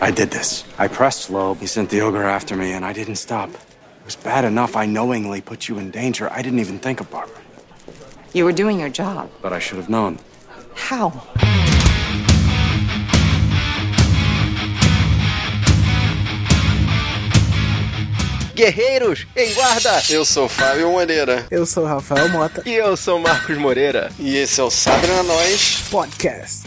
I 0.00 0.10
did 0.10 0.30
this. 0.30 0.64
I 0.78 0.88
pressed 0.88 1.30
Loeb. 1.30 1.58
He 1.58 1.66
sent 1.66 1.90
the 1.90 2.00
ogre 2.00 2.24
after 2.24 2.56
me, 2.56 2.72
and 2.72 2.84
I 2.84 2.92
didn't 2.92 3.16
stop. 3.16 3.50
It 3.50 4.04
was 4.04 4.16
bad 4.16 4.44
enough 4.44 4.74
I 4.76 4.86
knowingly 4.86 5.40
put 5.40 5.68
you 5.68 5.78
in 5.78 5.90
danger. 5.90 6.30
I 6.32 6.42
didn't 6.42 6.58
even 6.60 6.78
think 6.78 7.00
of 7.00 7.10
Barbara. 7.10 7.36
You 8.32 8.44
were 8.44 8.52
doing 8.52 8.80
your 8.80 8.88
job. 8.88 9.30
But 9.42 9.52
I 9.52 9.58
should 9.58 9.76
have 9.78 9.90
known. 9.90 10.18
How? 10.74 11.12
Guerreiros, 18.54 19.26
em 19.36 19.54
guarda! 19.54 20.02
Eu 20.10 20.24
sou 20.24 20.48
Fábio 20.48 20.90
Moreira. 20.90 21.46
Eu 21.50 21.64
sou 21.64 21.84
Rafael 21.86 22.28
Mota. 22.28 22.62
E 22.66 22.74
eu 22.74 22.96
sou 22.96 23.18
Marcos 23.18 23.56
Moreira. 23.56 24.10
E 24.18 24.36
esse 24.36 24.60
é 24.60 24.64
o 24.64 24.70
Sabre 24.70 25.10
Nós 25.22 25.84
Podcast. 25.90 26.62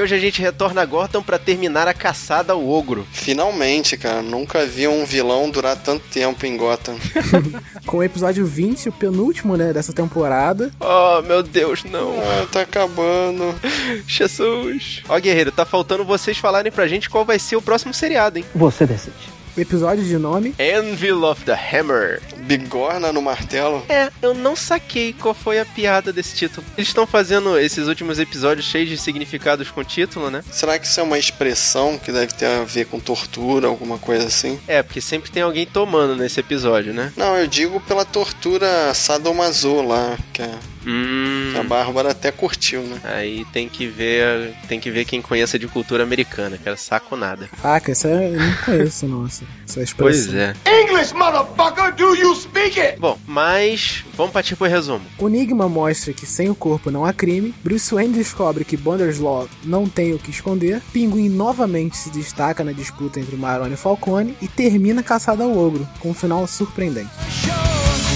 E 0.00 0.02
hoje 0.02 0.14
a 0.14 0.18
gente 0.18 0.40
retorna 0.40 0.80
a 0.80 0.86
Gotham 0.86 1.22
pra 1.22 1.38
terminar 1.38 1.86
a 1.86 1.92
caçada 1.92 2.54
ao 2.54 2.66
ogro. 2.66 3.06
Finalmente, 3.12 3.98
cara. 3.98 4.22
Nunca 4.22 4.64
vi 4.64 4.88
um 4.88 5.04
vilão 5.04 5.50
durar 5.50 5.76
tanto 5.76 6.02
tempo 6.08 6.46
em 6.46 6.56
Gotham. 6.56 6.96
Com 7.84 7.98
o 7.98 8.02
episódio 8.02 8.46
20, 8.46 8.88
o 8.88 8.92
penúltimo, 8.92 9.58
né, 9.58 9.74
dessa 9.74 9.92
temporada. 9.92 10.70
Oh, 10.80 11.20
meu 11.20 11.42
Deus, 11.42 11.84
não. 11.84 12.14
Ah, 12.18 12.46
tá 12.50 12.62
acabando. 12.62 13.54
Jesus. 14.08 15.02
Ó, 15.06 15.20
guerreiro, 15.20 15.52
tá 15.52 15.66
faltando 15.66 16.02
vocês 16.02 16.38
falarem 16.38 16.72
pra 16.72 16.88
gente 16.88 17.10
qual 17.10 17.22
vai 17.22 17.38
ser 17.38 17.56
o 17.56 17.62
próximo 17.62 17.92
seriado, 17.92 18.38
hein? 18.38 18.44
Você 18.54 18.86
decide. 18.86 19.28
O 19.54 19.60
episódio 19.60 20.02
de 20.02 20.16
nome. 20.16 20.54
Anvil 20.58 21.24
of 21.24 21.44
the 21.44 21.52
Hammer. 21.52 22.22
Bigorna 22.50 23.12
no 23.12 23.22
martelo. 23.22 23.84
É, 23.88 24.10
eu 24.20 24.34
não 24.34 24.56
saquei 24.56 25.12
qual 25.12 25.32
foi 25.32 25.60
a 25.60 25.64
piada 25.64 26.12
desse 26.12 26.34
título. 26.34 26.66
Eles 26.76 26.88
estão 26.88 27.06
fazendo 27.06 27.56
esses 27.56 27.86
últimos 27.86 28.18
episódios 28.18 28.66
cheios 28.66 28.88
de 28.88 28.98
significados 28.98 29.70
com 29.70 29.80
o 29.80 29.84
título, 29.84 30.30
né? 30.30 30.42
Será 30.50 30.76
que 30.76 30.84
isso 30.84 30.98
é 30.98 31.02
uma 31.02 31.16
expressão 31.16 31.96
que 31.96 32.10
deve 32.10 32.32
ter 32.32 32.46
a 32.46 32.64
ver 32.64 32.86
com 32.86 32.98
tortura, 32.98 33.68
alguma 33.68 33.98
coisa 33.98 34.26
assim? 34.26 34.58
É, 34.66 34.82
porque 34.82 35.00
sempre 35.00 35.30
tem 35.30 35.44
alguém 35.44 35.64
tomando 35.64 36.16
nesse 36.16 36.40
episódio, 36.40 36.92
né? 36.92 37.12
Não, 37.16 37.36
eu 37.36 37.46
digo 37.46 37.80
pela 37.82 38.04
tortura 38.04 38.92
sadomaso 38.94 39.82
lá, 39.82 40.18
que 40.32 40.42
a, 40.42 40.50
Hum. 40.86 41.50
que 41.52 41.58
a 41.58 41.62
Bárbara 41.62 42.10
até 42.10 42.30
curtiu, 42.30 42.82
né? 42.82 43.00
Aí 43.04 43.44
tem 43.52 43.68
que 43.68 43.86
ver, 43.86 44.54
tem 44.68 44.80
que 44.80 44.90
ver 44.90 45.04
quem 45.04 45.20
conheça 45.20 45.58
de 45.58 45.66
cultura 45.66 46.02
americana, 46.02 46.58
cara, 46.58 46.76
saco 46.76 47.16
nada. 47.16 47.48
Faca, 47.60 47.92
essa 47.92 48.08
eu 48.08 48.38
não 48.38 48.52
conheço, 48.64 49.06
nossa. 49.06 49.44
Essa 49.68 49.82
expressão. 49.82 50.32
Pois 50.32 50.34
é. 50.34 50.54
English, 50.82 51.14
motherfucker, 51.14 51.94
do 51.94 52.14
you 52.14 52.34
speak 52.34 52.80
it? 52.80 52.98
Bom, 52.98 53.18
mas 53.26 54.04
vamos 54.14 54.32
partir 54.32 54.56
pro 54.56 54.66
resumo. 54.66 55.04
O 55.18 55.28
Enigma 55.28 55.68
mostra 55.68 56.12
que 56.12 56.26
sem 56.26 56.48
o 56.48 56.54
corpo 56.54 56.90
não 56.90 57.04
há 57.04 57.12
crime, 57.12 57.54
Bruce 57.62 57.94
Wayne 57.94 58.14
descobre 58.14 58.64
que 58.64 58.76
Bonder's 58.76 59.18
Law 59.18 59.48
não 59.64 59.88
tem 59.88 60.14
o 60.14 60.18
que 60.18 60.30
esconder, 60.30 60.80
Pinguim 60.92 61.28
novamente 61.28 61.96
se 61.96 62.10
destaca 62.10 62.64
na 62.64 62.72
disputa 62.72 63.20
entre 63.20 63.36
Maroni 63.36 63.74
e 63.74 63.76
Falcone 63.76 64.36
e 64.40 64.48
termina 64.48 65.02
caçada 65.02 65.44
ao 65.44 65.56
ogro, 65.56 65.88
com 66.00 66.10
um 66.10 66.14
final 66.14 66.46
surpreendente. 66.46 67.10
that 67.50 68.09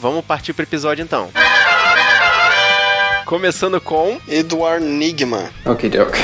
vamos 0.00 0.24
partir 0.24 0.52
pro 0.54 0.62
episódio 0.64 1.02
então. 1.02 1.30
Começando 3.26 3.80
com 3.80 4.18
Edward 4.26 4.84
Nigma. 4.84 5.50
Ok, 5.64 5.88
doke. 5.90 6.18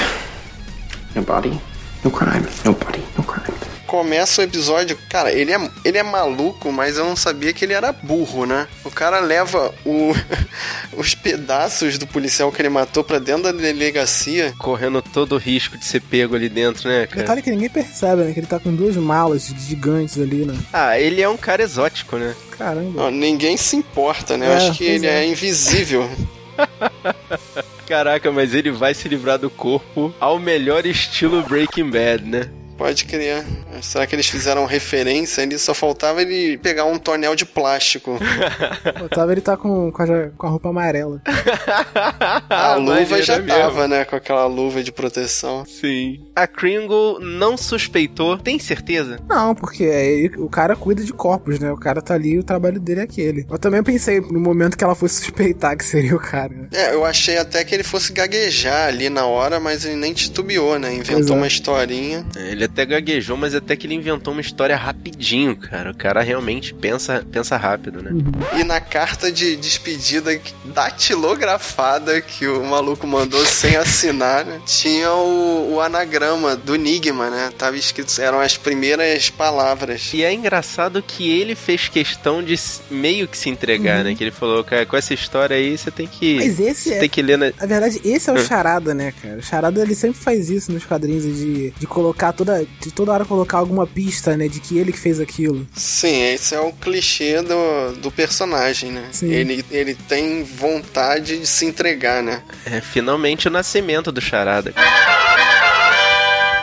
No 1.15 1.23
body, 1.23 1.61
no 2.03 2.11
crime. 2.11 2.47
No 2.65 2.73
body, 2.73 3.05
no 3.17 3.23
crime. 3.23 3.66
Começa 3.87 4.41
o 4.41 4.45
episódio, 4.45 4.99
cara, 5.09 5.33
ele 5.33 5.53
é, 5.53 5.71
ele 5.85 5.97
é 5.99 6.03
maluco, 6.03 6.73
mas 6.73 6.97
eu 6.97 7.05
não 7.05 7.15
sabia 7.17 7.53
que 7.53 7.65
ele 7.65 7.73
era 7.73 7.93
burro, 7.93 8.45
né? 8.45 8.67
O 8.85 8.91
cara 8.91 9.21
leva 9.21 9.73
o, 9.85 10.13
os 10.97 11.15
pedaços 11.15 11.97
do 11.99 12.07
policial 12.07 12.51
que 12.51 12.61
ele 12.61 12.69
matou 12.69 13.05
pra 13.05 13.19
dentro 13.19 13.45
da 13.45 13.53
delegacia. 13.53 14.53
correndo 14.59 15.01
todo 15.01 15.37
o 15.37 15.39
risco 15.39 15.79
de 15.79 15.85
ser 15.85 16.01
pego 16.01 16.35
ali 16.35 16.49
dentro, 16.49 16.89
né, 16.89 17.07
cara? 17.07 17.21
Detalhe 17.23 17.43
que 17.43 17.51
ninguém 17.51 17.69
percebe, 17.71 18.23
né? 18.25 18.33
Que 18.33 18.41
ele 18.41 18.47
tá 18.47 18.59
com 18.59 18.75
duas 18.75 18.97
malas 18.97 19.47
gigantes 19.67 20.19
ali, 20.21 20.45
né? 20.45 20.59
Ah, 20.73 20.99
ele 20.99 21.23
é 21.23 21.29
um 21.29 21.37
cara 21.37 21.63
exótico, 21.63 22.17
né? 22.17 22.35
Caramba. 22.59 23.05
Ó, 23.05 23.11
ninguém 23.11 23.57
se 23.57 23.77
importa, 23.77 24.37
né? 24.37 24.47
Eu 24.49 24.53
É, 24.53 24.57
acho 24.57 24.73
que 24.79 24.85
ele 24.85 25.07
é. 25.07 25.23
é 25.25 25.27
invisível. 25.27 26.11
Caraca, 27.87 28.33
mas 28.33 28.53
ele 28.55 28.71
vai 28.71 28.95
se 28.95 29.09
livrar 29.09 29.39
do 29.39 29.49
corpo 29.49 30.13
ao 30.19 30.39
melhor 30.39 30.85
estilo 30.87 31.43
Breaking 31.43 31.91
Bad, 31.91 32.25
né? 32.25 32.51
Pode 32.77 33.05
crer. 33.05 33.45
Será 33.83 34.07
que 34.07 34.15
eles 34.15 34.27
fizeram 34.27 34.65
referência 34.65 35.43
ali? 35.43 35.59
Só 35.59 35.75
faltava 35.75 36.23
ele 36.23 36.59
pegar 36.59 36.85
um 36.85 36.99
tonel 36.99 37.35
de 37.35 37.45
plástico. 37.45 38.19
Otávio 39.05 39.33
ele 39.33 39.41
tá 39.41 39.57
com, 39.57 39.91
com, 39.93 40.03
a, 40.03 40.31
com 40.37 40.47
a 40.47 40.51
roupa 40.51 40.69
amarela. 40.69 41.23
A 42.49 42.75
luva 42.77 43.01
maneiro 43.01 43.23
já 43.23 43.39
mesmo. 43.39 43.49
tava, 43.49 43.89
né? 43.89 44.05
Com 44.05 44.17
aquela 44.17 44.47
luva 44.47 44.83
de 44.83 44.93
proteção. 44.93 45.65
Sim. 45.65 46.21
A 46.35 46.47
Kringle 46.47 47.19
não 47.21 47.57
suspeitou, 47.57 48.39
tem 48.39 48.59
certeza? 48.59 49.19
Não, 49.29 49.55
porque 49.55 49.85
aí 49.85 50.31
o 50.37 50.49
cara 50.49 50.77
cuida 50.77 51.03
de 51.03 51.13
corpos, 51.13 51.59
né? 51.59 51.73
O 51.73 51.77
cara 51.77 52.01
tá 52.01 52.15
ali 52.15 52.35
e 52.35 52.39
o 52.39 52.45
trabalho 52.45 52.81
dele 52.81 53.01
é 53.01 53.05
aquele. 53.05 53.47
Eu 53.51 53.59
também 53.59 53.83
pensei 53.83 54.21
no 54.21 54.41
momento 54.41 54.77
que 54.77 54.85
ela 54.85 54.95
fosse 54.95 55.23
suspeitar 55.23 55.77
que 55.77 55.85
seria 55.85 56.15
o 56.15 56.21
cara. 56.21 56.53
né? 56.55 56.69
É, 56.73 56.95
eu 56.95 57.05
achei 57.05 57.39
até 57.39 57.65
que 57.65 57.75
ele 57.75 57.85
fosse 57.85 58.13
gaguejar 58.13 58.89
ali 58.89 59.09
na 59.09 59.27
hora, 59.27 59.59
mas 59.61 59.85
ele 59.85 59.97
nem 59.97 60.13
titubeou, 60.13 60.79
né? 60.79 60.95
Inventou 60.95 61.37
é. 61.37 61.39
uma 61.39 61.47
historinha. 61.47 62.27
Ele 62.37 62.65
até 62.65 62.85
gaguejou, 62.85 63.37
mas 63.37 63.55
até 63.67 63.75
que 63.77 63.87
ele 63.87 63.95
inventou 63.95 64.33
uma 64.33 64.41
história 64.41 64.77
rapidinho, 64.77 65.57
cara. 65.57 65.91
O 65.91 65.95
cara 65.95 66.23
realmente 66.23 66.73
pensa, 66.73 67.27
pensa 67.33 67.57
rápido, 67.57 68.01
né? 68.01 68.13
E 68.59 68.63
na 68.63 68.81
carta 68.81 69.31
de 69.31 69.57
despedida 69.57 70.41
datilografada 70.67 72.21
que 72.21 72.47
o 72.47 72.65
maluco 72.65 73.07
mandou 73.07 73.45
sem 73.45 73.77
assinar, 73.77 74.45
né, 74.45 74.61
tinha 74.65 75.13
o, 75.13 75.75
o 75.75 75.81
anagrama 75.81 76.55
do 76.55 76.77
Enigma, 76.77 77.29
né? 77.29 77.51
Tava 77.59 77.77
escrito, 77.77 78.21
eram 78.21 78.41
as 78.41 78.57
primeiras 78.57 79.29
palavras. 79.31 80.11
E 80.15 80.23
é 80.23 80.33
engraçado 80.33 81.03
que 81.03 81.29
ele 81.29 81.55
fez 81.57 81.89
questão 81.89 82.43
de 82.43 82.55
meio 82.91 83.27
que 83.27 83.37
se 83.37 83.49
entregar, 83.49 84.05
né? 84.05 84.15
Que 84.15 84.23
ele 84.25 84.31
falou, 84.31 84.63
cara, 84.63 84.87
com 84.87 84.97
essa 84.97 85.13
história 85.13 85.57
aí 85.57 85.77
você 85.77 85.91
tem 85.91 86.07
que. 86.07 86.37
Mas 86.37 86.61
esse 86.61 86.91
você 86.91 86.95
é- 86.95 86.99
tem 87.01 87.09
que 87.09 87.21
ler 87.21 87.37
na. 87.37 87.47
Na 87.59 87.67
verdade, 87.67 88.01
esse 88.05 88.31
é 88.31 88.33
o 88.33 88.39
Charada, 88.39 88.95
né, 88.95 89.13
cara? 89.21 89.39
O 89.39 89.43
Charada 89.43 89.83
ele 89.83 89.95
sempre 89.95 90.19
faz 90.21 90.49
isso 90.51 90.71
nos 90.71 90.85
quadrinhos 90.85 91.25
de, 91.25 91.71
de 91.73 91.87
colocar 91.87 92.33
toda. 92.33 92.65
de 92.81 92.91
toda 92.93 93.13
hora 93.13 93.25
colocar 93.25 93.56
alguma 93.59 93.87
pista, 93.87 94.37
né? 94.37 94.49
De 94.49 94.61
que 94.61 94.79
ele 94.79 94.93
que 94.93 94.99
fez 94.99 95.21
aquilo. 95.21 95.67
Sim, 95.75 96.23
esse 96.23 96.55
é 96.55 96.61
o 96.61 96.73
clichê 96.73 97.43
do, 97.43 97.97
do 98.01 98.11
personagem, 98.11 98.91
né? 98.91 99.09
Sim. 99.13 99.31
Ele, 99.31 99.65
ele 99.71 99.95
tem 99.95 100.43
vontade 100.45 101.39
de 101.39 101.47
se 101.47 101.65
entregar, 101.65 102.23
né? 102.23 102.43
É 102.65 102.81
finalmente 102.81 103.49
o 103.49 103.51
nascimento 103.51 104.11
do 104.13 104.21
Charada. 104.21 104.75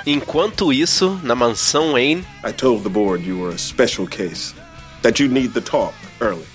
Enquanto 0.06 0.74
isso, 0.74 1.18
na 1.24 1.34
mansão 1.34 1.94
Wayne, 1.94 2.26
I 2.46 2.52
told 2.52 2.84
the 2.84 2.90
board 2.90 3.26
you 3.26 3.40
were 3.40 3.56
a 3.56 3.58
special 3.58 4.06
case. 4.06 4.54
That 5.02 5.22
you 5.22 5.30
need 5.30 5.54
the 5.54 5.62
talk 5.62 5.94
early. 6.20 6.46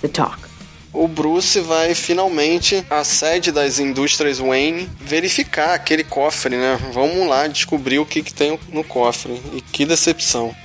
The 0.00 0.08
talk. 0.08 0.47
O 0.92 1.06
Bruce 1.06 1.60
vai 1.60 1.94
finalmente 1.94 2.84
à 2.90 3.04
sede 3.04 3.52
das 3.52 3.78
indústrias 3.78 4.38
Wayne 4.38 4.88
verificar 5.00 5.74
aquele 5.74 6.02
cofre, 6.04 6.56
né? 6.56 6.78
Vamos 6.92 7.28
lá 7.28 7.46
descobrir 7.46 7.98
o 7.98 8.06
que, 8.06 8.22
que 8.22 8.32
tem 8.32 8.58
no 8.72 8.82
cofre. 8.82 9.40
E 9.54 9.60
que 9.60 9.84
decepção. 9.84 10.54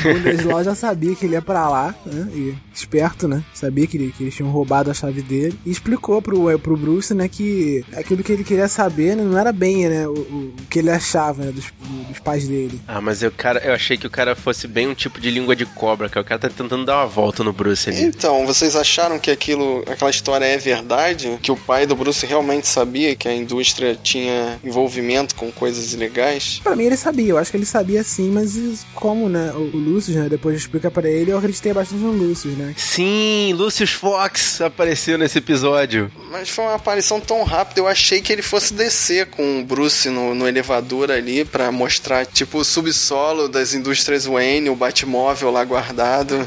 O 0.00 0.14
Bundeslau 0.14 0.64
já 0.64 0.74
sabia 0.74 1.14
que 1.14 1.26
ele 1.26 1.34
ia 1.34 1.42
pra 1.42 1.68
lá, 1.68 1.94
né? 2.06 2.28
E 2.32 2.54
esperto, 2.72 3.28
né? 3.28 3.42
Sabia 3.52 3.86
que, 3.86 3.96
ele- 3.96 4.14
que 4.16 4.22
eles 4.24 4.34
tinham 4.34 4.50
roubado 4.50 4.90
a 4.90 4.94
chave 4.94 5.20
dele. 5.20 5.58
E 5.66 5.70
explicou 5.70 6.22
pro, 6.22 6.58
pro 6.58 6.76
Bruce, 6.76 7.12
né, 7.12 7.28
que 7.28 7.84
aquilo 7.94 8.22
que 8.22 8.32
ele 8.32 8.44
queria 8.44 8.68
saber 8.68 9.16
né, 9.16 9.22
não 9.22 9.38
era 9.38 9.52
bem, 9.52 9.88
né? 9.88 10.06
O, 10.08 10.12
o- 10.12 10.54
o 10.58 10.66
que 10.70 10.78
ele 10.78 10.90
achava, 10.90 11.44
né, 11.44 11.52
dos, 11.52 11.66
dos 12.08 12.18
pais 12.20 12.46
dele. 12.48 12.80
Ah, 12.86 13.00
mas 13.00 13.22
eu, 13.22 13.30
cara, 13.30 13.60
eu 13.60 13.72
achei 13.74 13.96
que 13.98 14.06
o 14.06 14.10
cara 14.10 14.34
fosse 14.34 14.66
bem 14.66 14.88
um 14.88 14.94
tipo 14.94 15.20
de 15.20 15.30
língua 15.30 15.54
de 15.54 15.66
cobra, 15.66 16.08
cara. 16.08 16.24
O 16.24 16.28
cara 16.28 16.40
tá 16.40 16.48
tentando 16.48 16.84
dar 16.84 16.96
uma 16.98 17.06
volta 17.06 17.42
no 17.44 17.52
Bruce 17.52 17.90
ali. 17.90 18.02
Então, 18.02 18.46
vocês 18.46 18.74
acharam 18.80 19.18
que 19.18 19.30
aquilo, 19.30 19.82
aquela 19.86 20.10
história 20.10 20.44
é 20.44 20.56
verdade? 20.56 21.38
Que 21.42 21.52
o 21.52 21.56
pai 21.56 21.86
do 21.86 21.94
Bruce 21.94 22.24
realmente 22.26 22.66
sabia 22.66 23.14
que 23.14 23.28
a 23.28 23.34
indústria 23.34 23.98
tinha 24.02 24.58
envolvimento 24.64 25.34
com 25.34 25.50
coisas 25.50 25.92
ilegais? 25.92 26.60
Pra 26.62 26.74
mim 26.74 26.84
ele 26.84 26.96
sabia, 26.96 27.30
eu 27.30 27.38
acho 27.38 27.50
que 27.50 27.56
ele 27.56 27.66
sabia 27.66 28.02
sim, 28.02 28.30
mas 28.30 28.84
como, 28.94 29.28
né, 29.28 29.52
o, 29.54 29.76
o 29.76 29.76
Lucius, 29.76 30.16
né, 30.16 30.28
depois 30.28 30.56
explica 30.56 30.90
pra 30.90 31.08
ele, 31.08 31.30
eu 31.30 31.38
acreditei 31.38 31.72
bastante 31.72 32.02
no 32.02 32.12
Lucius, 32.12 32.56
né? 32.56 32.74
Sim, 32.76 33.52
Lucius 33.54 33.90
Fox 33.92 34.60
apareceu 34.60 35.18
nesse 35.18 35.38
episódio. 35.38 36.10
Mas 36.30 36.48
foi 36.48 36.64
uma 36.64 36.76
aparição 36.76 37.20
tão 37.20 37.42
rápida, 37.42 37.80
eu 37.80 37.88
achei 37.88 38.22
que 38.22 38.32
ele 38.32 38.40
fosse 38.40 38.72
descer 38.72 39.26
com 39.26 39.58
o 39.58 39.64
Bruce 39.64 40.08
no, 40.08 40.32
no 40.32 40.46
elevador 40.46 41.10
ali 41.10 41.44
pra 41.44 41.72
mostrar, 41.72 42.24
tipo, 42.24 42.58
o 42.58 42.64
subsolo 42.64 43.48
das 43.48 43.74
indústrias 43.74 44.26
Wayne, 44.26 44.70
o 44.70 44.76
Batmóvel 44.76 45.50
lá 45.50 45.64
guardado. 45.64 46.46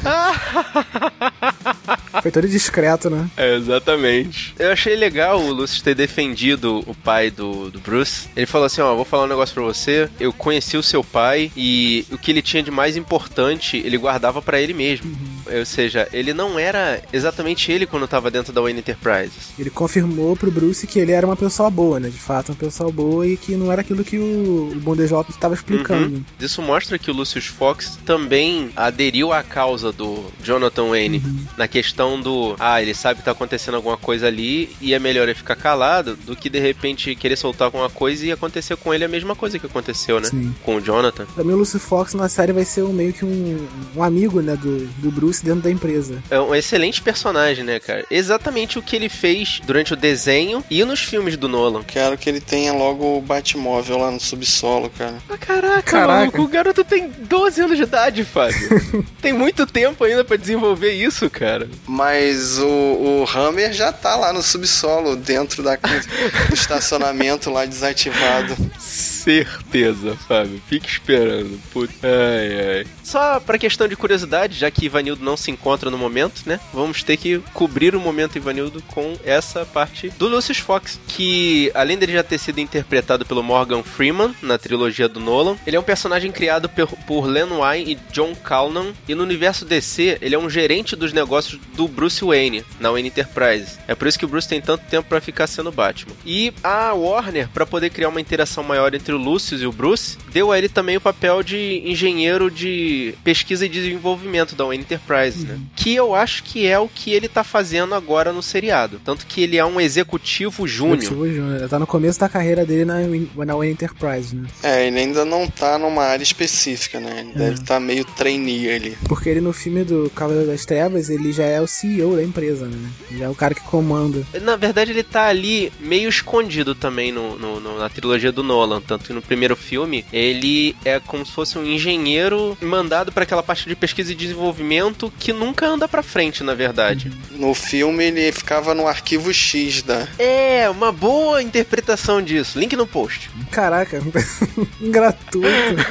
Foi 2.22 2.30
todo 2.30 2.48
discreto, 2.48 3.10
né? 3.10 3.28
É, 3.36 3.56
exatamente. 3.56 4.54
Eu 4.58 4.72
achei 4.72 4.96
legal 4.96 5.38
o 5.38 5.52
Lucius 5.52 5.82
ter 5.82 5.94
defendido 5.94 6.82
o 6.86 6.94
pai 6.94 7.30
do, 7.30 7.70
do 7.70 7.78
Bruce. 7.78 8.28
Ele 8.34 8.46
falou 8.46 8.66
assim: 8.66 8.80
Ó, 8.80 8.94
vou 8.94 9.04
falar 9.04 9.24
um 9.24 9.28
negócio 9.28 9.52
pra 9.52 9.64
você. 9.64 10.08
Eu 10.18 10.32
conheci 10.32 10.76
o 10.76 10.82
seu 10.82 11.04
pai 11.04 11.52
e 11.54 12.06
o 12.10 12.16
que 12.16 12.30
ele 12.30 12.40
tinha 12.40 12.62
de 12.62 12.70
mais 12.70 12.96
importante 12.96 13.76
ele 13.76 13.98
guardava 13.98 14.40
pra 14.40 14.60
ele 14.60 14.72
mesmo. 14.72 15.33
Ou 15.46 15.64
seja, 15.64 16.08
ele 16.12 16.32
não 16.32 16.58
era 16.58 17.00
exatamente 17.12 17.70
ele 17.70 17.86
quando 17.86 18.06
tava 18.06 18.30
dentro 18.30 18.52
da 18.52 18.60
Wayne 18.60 18.80
Enterprises. 18.80 19.52
Ele 19.58 19.70
confirmou 19.70 20.36
pro 20.36 20.50
Bruce 20.50 20.86
que 20.86 20.98
ele 20.98 21.12
era 21.12 21.26
uma 21.26 21.36
pessoa 21.36 21.70
boa, 21.70 22.00
né? 22.00 22.08
De 22.08 22.18
fato, 22.18 22.50
uma 22.50 22.56
pessoa 22.56 22.90
boa 22.90 23.26
e 23.26 23.36
que 23.36 23.56
não 23.56 23.70
era 23.70 23.80
aquilo 23.80 24.04
que 24.04 24.18
o, 24.18 24.72
Bondejop 24.76 25.30
estava 25.30 25.54
explicando. 25.54 26.16
Uhum. 26.16 26.24
Isso 26.40 26.62
mostra 26.62 26.98
que 26.98 27.10
o 27.10 27.14
Lucius 27.14 27.46
Fox 27.46 27.98
também 28.04 28.70
aderiu 28.76 29.32
à 29.32 29.42
causa 29.42 29.92
do 29.92 30.24
Jonathan 30.42 30.88
Wayne 30.90 31.22
na 31.56 31.66
questão 31.66 32.20
do 32.20 32.54
ah, 32.58 32.80
ele 32.80 32.94
sabe 32.94 33.20
que 33.20 33.24
tá 33.24 33.32
acontecendo 33.32 33.74
alguma 33.74 33.96
coisa 33.96 34.26
ali 34.26 34.70
e 34.80 34.94
é 34.94 34.98
melhor 34.98 35.24
ele 35.24 35.34
ficar 35.34 35.56
calado 35.56 36.16
do 36.16 36.36
que 36.36 36.50
de 36.50 36.58
repente 36.58 37.14
querer 37.14 37.36
soltar 37.36 37.66
alguma 37.66 37.88
coisa 37.88 38.26
e 38.26 38.32
acontecer 38.32 38.76
com 38.76 38.92
ele 38.92 39.04
a 39.04 39.08
mesma 39.08 39.34
coisa 39.34 39.58
que 39.58 39.66
aconteceu, 39.66 40.20
né? 40.20 40.28
Sim. 40.28 40.54
Com 40.62 40.76
o 40.76 40.80
Jonathan. 40.80 41.26
Pra 41.34 41.44
mim, 41.44 41.52
o 41.52 41.56
Lucy 41.56 41.78
Fox 41.78 42.14
na 42.14 42.28
série 42.28 42.52
vai 42.52 42.64
ser 42.64 42.82
um, 42.82 42.92
meio 42.92 43.12
que 43.12 43.24
um, 43.24 43.66
um 43.96 44.02
amigo, 44.02 44.40
né, 44.40 44.56
do, 44.56 44.86
do 44.98 45.10
Bruce 45.10 45.33
dentro 45.42 45.62
da 45.62 45.70
empresa. 45.70 46.22
É 46.30 46.38
um 46.40 46.54
excelente 46.54 47.00
personagem, 47.02 47.64
né, 47.64 47.78
cara? 47.80 48.04
Exatamente 48.10 48.78
o 48.78 48.82
que 48.82 48.94
ele 48.96 49.08
fez 49.08 49.60
durante 49.64 49.92
o 49.92 49.96
desenho 49.96 50.62
e 50.70 50.84
nos 50.84 51.00
filmes 51.00 51.36
do 51.36 51.48
Nolan. 51.48 51.82
Quero 51.82 52.16
que 52.18 52.28
ele 52.28 52.40
tenha 52.40 52.72
logo 52.72 53.16
o 53.18 53.20
Batmóvel 53.20 53.98
lá 53.98 54.10
no 54.10 54.20
subsolo, 54.20 54.90
cara. 54.90 55.16
Ah, 55.28 55.36
caraca, 55.38 55.82
Caraca. 55.82 56.18
maluco, 56.20 56.42
o 56.42 56.48
garoto 56.48 56.84
tem 56.84 57.08
12 57.08 57.60
anos 57.62 57.76
de 57.76 57.82
idade, 57.84 58.24
Fábio. 58.24 59.04
tem 59.20 59.32
muito 59.32 59.66
tempo 59.66 60.04
ainda 60.04 60.24
pra 60.24 60.36
desenvolver 60.36 60.92
isso, 60.92 61.28
cara. 61.30 61.68
Mas 61.86 62.58
o, 62.58 62.66
o 62.66 63.24
Hammer 63.32 63.72
já 63.72 63.92
tá 63.92 64.16
lá 64.16 64.32
no 64.32 64.42
subsolo, 64.42 65.16
dentro 65.16 65.62
da, 65.62 65.76
do 65.76 66.54
estacionamento 66.54 67.50
lá 67.50 67.64
desativado. 67.64 68.56
Certeza, 69.24 70.14
Fábio. 70.28 70.60
Fique 70.68 70.86
esperando. 70.86 71.58
Puta. 71.72 71.94
Ai, 72.02 72.78
ai. 72.78 72.86
Só 73.02 73.40
pra 73.40 73.58
questão 73.58 73.88
de 73.88 73.96
curiosidade, 73.96 74.58
já 74.58 74.70
que 74.70 74.84
Ivanildo 74.84 75.24
não 75.24 75.34
se 75.36 75.50
encontra 75.50 75.90
no 75.90 75.96
momento, 75.96 76.42
né? 76.44 76.60
Vamos 76.74 77.02
ter 77.02 77.16
que 77.16 77.38
cobrir 77.54 77.96
o 77.96 78.00
momento 78.00 78.36
Ivanildo 78.36 78.82
com 78.82 79.16
essa 79.24 79.64
parte 79.64 80.10
do 80.10 80.28
Lucius 80.28 80.58
Fox, 80.58 81.00
que 81.08 81.70
além 81.74 81.96
dele 81.96 82.12
já 82.12 82.22
ter 82.22 82.36
sido 82.36 82.60
interpretado 82.60 83.24
pelo 83.24 83.42
Morgan 83.42 83.82
Freeman 83.82 84.34
na 84.42 84.58
trilogia 84.58 85.08
do 85.08 85.20
Nolan, 85.20 85.56
ele 85.66 85.76
é 85.76 85.80
um 85.80 85.84
personagem 85.84 86.30
criado 86.30 86.68
por, 86.68 86.88
por 87.06 87.26
Len 87.26 87.50
Wein 87.50 87.90
e 87.90 87.94
John 88.12 88.34
Calnan, 88.34 88.92
e 89.08 89.14
no 89.14 89.22
universo 89.22 89.64
DC, 89.64 90.18
ele 90.20 90.34
é 90.34 90.38
um 90.38 90.50
gerente 90.50 90.94
dos 90.94 91.12
negócios 91.12 91.58
do 91.74 91.88
Bruce 91.88 92.22
Wayne, 92.22 92.64
na 92.78 92.90
Wayne 92.90 93.08
Enterprises. 93.08 93.78
É 93.88 93.94
por 93.94 94.06
isso 94.06 94.18
que 94.18 94.24
o 94.24 94.28
Bruce 94.28 94.48
tem 94.48 94.60
tanto 94.60 94.84
tempo 94.84 95.08
pra 95.08 95.20
ficar 95.20 95.46
sendo 95.46 95.72
Batman. 95.72 96.14
E 96.26 96.52
a 96.62 96.92
Warner, 96.92 97.48
pra 97.48 97.64
poder 97.64 97.88
criar 97.88 98.10
uma 98.10 98.20
interação 98.20 98.62
maior 98.62 98.94
entre 98.94 99.13
o 99.14 99.18
Lucius 99.18 99.60
e 99.62 99.66
o 99.66 99.72
Bruce, 99.72 100.16
deu 100.32 100.50
a 100.52 100.58
ele 100.58 100.68
também 100.68 100.96
o 100.96 101.00
papel 101.00 101.42
de 101.42 101.82
engenheiro 101.84 102.50
de 102.50 103.14
pesquisa 103.24 103.66
e 103.66 103.68
desenvolvimento 103.68 104.54
da 104.54 104.64
Wayne 104.64 104.82
Enterprises, 104.84 105.44
né? 105.44 105.58
Que 105.76 105.94
eu 105.94 106.14
acho 106.14 106.42
que 106.42 106.66
é 106.66 106.78
o 106.78 106.88
que 106.88 107.12
ele 107.12 107.28
tá 107.28 107.42
fazendo 107.44 107.94
agora 107.94 108.32
no 108.32 108.42
seriado. 108.42 109.00
Tanto 109.04 109.26
que 109.26 109.42
ele 109.42 109.56
é 109.56 109.64
um 109.64 109.80
executivo 109.80 110.66
júnior. 110.66 110.98
Executivo 110.98 111.26
Júnior. 111.28 111.56
Ele 111.60 111.68
Tá 111.68 111.78
no 111.78 111.86
começo 111.86 112.20
da 112.20 112.28
carreira 112.28 112.64
dele 112.64 112.84
na, 112.84 112.96
na 113.44 113.54
Wayne 113.56 113.72
Enterprise, 113.72 114.34
né? 114.36 114.46
É, 114.62 114.86
ele 114.86 114.98
ainda 114.98 115.24
não 115.24 115.46
tá 115.48 115.78
numa 115.78 116.02
área 116.04 116.22
específica, 116.22 117.00
né? 117.00 117.20
Ele 117.20 117.32
deve 117.32 117.54
estar 117.54 117.80
meio 117.80 118.04
trainee 118.04 118.70
ali. 118.70 118.98
Porque 119.08 119.28
ele 119.28 119.40
no 119.40 119.52
filme 119.52 119.84
do 119.84 120.10
Cavaleiro 120.14 120.48
das 120.50 120.64
Trevas, 120.64 121.08
ele 121.10 121.32
já 121.32 121.44
é 121.44 121.60
o 121.60 121.66
CEO 121.66 122.16
da 122.16 122.22
empresa, 122.22 122.66
né? 122.66 122.90
Já 123.18 123.24
é 123.26 123.28
o 123.28 123.34
cara 123.34 123.54
que 123.54 123.62
comanda. 123.62 124.24
Na 124.42 124.56
verdade, 124.56 124.90
ele 124.92 125.02
tá 125.02 125.26
ali 125.26 125.72
meio 125.80 126.08
escondido 126.08 126.74
também 126.74 127.10
no, 127.12 127.38
no- 127.38 127.60
no- 127.60 127.78
na 127.78 127.88
trilogia 127.88 128.30
do 128.32 128.42
Nolan. 128.42 128.80
Tanto 128.80 129.03
que 129.04 129.12
no 129.12 129.22
primeiro 129.22 129.54
filme, 129.54 130.04
ele 130.12 130.74
é 130.84 130.98
como 130.98 131.24
se 131.24 131.32
fosse 131.32 131.58
um 131.58 131.64
engenheiro 131.64 132.56
mandado 132.60 133.12
pra 133.12 133.22
aquela 133.24 133.42
parte 133.42 133.68
de 133.68 133.76
pesquisa 133.76 134.12
e 134.12 134.14
desenvolvimento 134.14 135.12
que 135.18 135.32
nunca 135.32 135.66
anda 135.66 135.86
pra 135.86 136.02
frente, 136.02 136.42
na 136.42 136.54
verdade. 136.54 137.12
No 137.30 137.54
filme 137.54 138.04
ele 138.04 138.32
ficava 138.32 138.74
no 138.74 138.86
arquivo 138.88 139.32
X 139.32 139.82
da. 139.82 140.08
É, 140.18 140.68
uma 140.70 140.90
boa 140.90 141.42
interpretação 141.42 142.22
disso. 142.22 142.58
Link 142.58 142.74
no 142.76 142.86
post. 142.86 143.30
Caraca, 143.50 144.02
gratuito. 144.80 145.84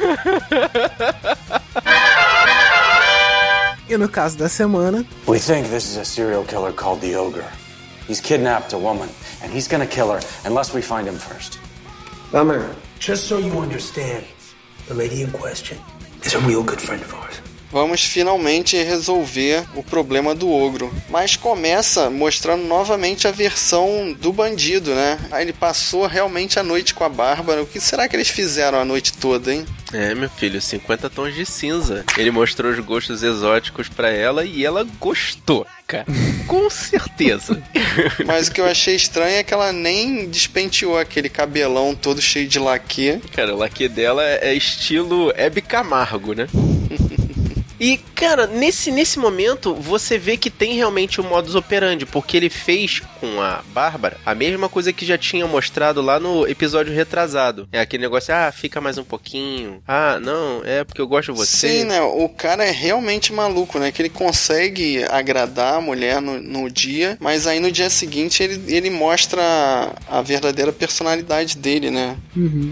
e 3.90 3.98
no 3.98 4.10
caso 4.10 4.38
da 4.38 4.50
semana, 4.50 5.06
We 5.28 5.40
think 5.40 5.70
this 5.70 5.86
is 5.86 5.98
a 5.98 6.06
serial 6.06 6.44
killer 6.44 6.74
called 6.74 7.02
the 7.02 7.16
Ogre. 7.18 7.46
He's 8.08 8.20
kidnapped 8.20 8.74
a 8.74 8.78
woman, 8.78 9.08
and 9.42 9.52
he's 9.54 9.68
gonna 9.68 9.86
kill 9.88 10.12
her 10.12 10.20
unless 10.46 10.74
we 10.74 10.82
find 10.82 11.08
him 11.08 11.16
first. 11.18 11.60
Bummer. 12.32 12.76
Just 13.04 13.28
so 13.28 13.38
you 13.38 13.52
understand, 13.60 14.26
the 14.88 14.94
lady 14.94 15.24
in 15.24 15.32
question 15.32 15.78
is 16.24 16.36
a 16.36 16.40
real 16.40 16.64
good 16.64 16.80
friend 16.80 17.02
of 17.02 17.14
ours. 17.14 17.43
Vamos 17.74 18.04
finalmente 18.04 18.78
resolver 18.78 19.64
o 19.74 19.82
problema 19.82 20.36
do 20.36 20.48
ogro. 20.48 20.94
Mas 21.10 21.36
começa 21.36 22.08
mostrando 22.08 22.64
novamente 22.66 23.28
a 23.28 23.32
versão 23.32 24.14
do 24.14 24.32
bandido, 24.32 24.94
né? 24.94 25.18
Aí 25.32 25.44
ele 25.44 25.54
passou 25.54 26.06
realmente 26.06 26.60
a 26.60 26.64
noite 26.64 26.94
com 26.94 27.04
a 27.04 27.10
Bárbara. 27.10 27.64
O 27.64 27.66
que 27.66 27.80
será 27.80 28.08
que 28.08 28.16
eles 28.16 28.30
fizeram 28.30 28.80
a 28.80 28.86
noite 28.86 29.14
toda, 29.14 29.52
hein? 29.52 29.66
É, 29.92 30.14
meu 30.14 30.30
filho, 30.30 30.62
50 30.62 31.10
tons 31.10 31.34
de 31.34 31.48
cinza. 31.48 32.06
Ele 32.16 32.30
mostrou 32.30 32.72
os 32.72 32.80
gostos 32.80 33.24
exóticos 33.24 33.90
pra 33.90 34.10
ela 34.10 34.46
e 34.46 34.64
ela 34.64 34.86
gostou, 35.00 35.66
cara. 35.88 36.06
Com 36.46 36.70
certeza. 36.70 37.60
Mas 38.26 38.48
o 38.48 38.52
que 38.52 38.62
eu 38.62 38.66
achei 38.66 38.96
estranho 38.96 39.38
é 39.38 39.44
que 39.44 39.54
ela 39.54 39.72
nem 39.72 40.30
despenteou 40.30 41.00
aquele 41.00 41.30
cabelão 41.30 41.96
todo 41.96 42.22
cheio 42.22 42.48
de 42.48 42.60
laque. 42.60 43.20
Cara, 43.34 43.56
o 43.56 43.58
laque 43.58 43.88
dela 43.88 44.24
é 44.24 44.54
estilo 44.54 45.34
Hebe 45.36 45.62
Camargo, 45.62 46.34
né? 46.34 46.48
E, 47.84 47.98
cara, 48.16 48.48
nesse, 48.48 48.92
nesse 48.92 49.20
momento, 49.20 49.76
você 49.76 50.18
vê 50.18 50.38
que 50.38 50.50
tem 50.50 50.74
realmente 50.74 51.20
o 51.20 51.24
modus 51.24 51.54
operandi, 51.54 52.06
porque 52.06 52.38
ele 52.38 52.50
fez 52.50 53.02
com 53.20 53.42
a 53.42 53.62
Bárbara 53.74 54.16
a 54.26 54.34
mesma 54.34 54.70
coisa 54.70 54.94
que 54.94 55.06
já 55.06 55.18
tinha 55.18 55.46
mostrado 55.46 56.02
lá 56.02 56.18
no 56.18 56.48
episódio 56.48 56.94
retrasado. 56.94 57.68
É 57.74 57.82
aquele 57.82 58.04
negócio, 58.04 58.34
ah, 58.34 58.50
fica 58.54 58.80
mais 58.80 58.98
um 58.98 59.04
pouquinho. 59.04 59.84
Ah, 59.86 60.18
não, 60.22 60.62
é 60.64 60.86
porque 60.86 61.02
eu 61.02 61.08
gosto 61.10 61.34
de 61.34 61.38
você. 61.40 61.68
Sim, 61.68 61.84
né? 61.84 62.02
O 62.02 62.30
cara 62.30 62.64
é 62.64 62.72
realmente 62.72 63.34
maluco, 63.34 63.78
né? 63.78 63.92
Que 63.92 64.02
ele 64.02 64.10
consegue 64.10 65.04
agradar 65.10 65.74
a 65.74 65.82
mulher 65.82 66.22
no, 66.22 66.40
no 66.40 66.70
dia, 66.70 67.18
mas 67.20 67.46
aí 67.46 67.60
no 67.60 67.70
dia 67.70 67.90
seguinte 67.90 68.42
ele, 68.42 68.64
ele 68.74 68.92
mostra 68.92 69.42
a, 69.42 70.20
a 70.20 70.22
verdadeira 70.22 70.72
personalidade 70.72 71.58
dele, 71.58 71.92
né? 71.92 72.16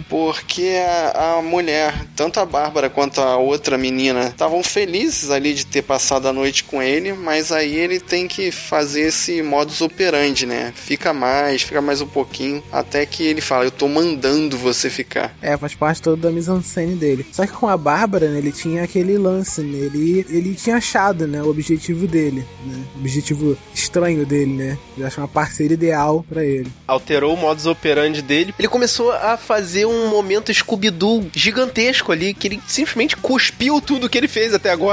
Porque 0.07 0.79
a, 0.87 1.35
a 1.35 1.41
mulher, 1.41 2.05
tanto 2.15 2.39
a 2.39 2.45
Bárbara 2.45 2.89
quanto 2.89 3.19
a 3.19 3.35
outra 3.35 3.77
menina, 3.77 4.27
estavam 4.27 4.63
felizes 4.63 5.00
ali 5.29 5.53
de 5.53 5.65
ter 5.65 5.81
passado 5.81 6.27
a 6.27 6.33
noite 6.33 6.63
com 6.63 6.81
ele, 6.81 7.13
mas 7.13 7.51
aí 7.51 7.75
ele 7.75 7.99
tem 7.99 8.27
que 8.27 8.51
fazer 8.51 9.01
esse 9.01 9.41
modus 9.41 9.81
operandi, 9.81 10.45
né? 10.45 10.73
Fica 10.75 11.13
mais, 11.13 11.61
fica 11.61 11.81
mais 11.81 12.01
um 12.01 12.07
pouquinho, 12.07 12.63
até 12.71 13.05
que 13.05 13.23
ele 13.23 13.41
fala: 13.41 13.65
Eu 13.65 13.71
tô 13.71 13.87
mandando 13.87 14.57
você 14.57 14.89
ficar. 14.89 15.35
é, 15.41 15.57
faz 15.57 15.73
parte 15.75 16.01
toda 16.01 16.21
da 16.21 16.31
mise-en-scène 16.31 16.95
dele. 16.95 17.25
Só 17.31 17.45
que 17.45 17.53
com 17.53 17.67
a 17.67 17.77
Bárbara, 17.77 18.29
né, 18.29 18.37
ele 18.37 18.51
tinha 18.51 18.83
aquele 18.83 19.17
lance, 19.17 19.61
né? 19.61 19.77
Ele, 19.77 20.25
ele 20.29 20.55
tinha 20.55 20.75
achado, 20.77 21.27
né, 21.27 21.41
o 21.41 21.49
objetivo 21.49 22.07
dele, 22.07 22.45
né? 22.65 22.83
O 22.95 22.99
objetivo 22.99 23.57
estranho 23.73 24.25
dele, 24.25 24.53
né? 24.53 24.77
Ele 24.97 25.05
achou 25.05 25.21
uma 25.23 25.27
parceira 25.27 25.73
ideal 25.73 26.25
pra 26.27 26.43
ele. 26.43 26.71
Alterou 26.87 27.33
o 27.33 27.37
modus 27.37 27.65
operandi 27.65 28.21
dele. 28.21 28.53
Ele 28.57 28.67
começou 28.67 29.11
a 29.11 29.37
fazer 29.37 29.85
um 29.85 30.09
momento 30.09 30.53
Scooby-Doo 30.53 31.25
gigantesco 31.33 32.11
ali, 32.11 32.33
que 32.33 32.47
ele 32.47 32.61
simplesmente 32.67 33.15
cuspiu 33.17 33.79
tudo 33.81 34.09
que 34.09 34.17
ele 34.17 34.27
fez 34.27 34.53
até 34.53 34.69
agora. 34.71 34.90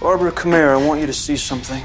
Barbara, 0.00 0.30
come 0.32 0.52
here. 0.52 0.70
I 0.70 0.76
want 0.76 1.00
you 1.00 1.06
to 1.06 1.12
see 1.12 1.36
something. 1.36 1.82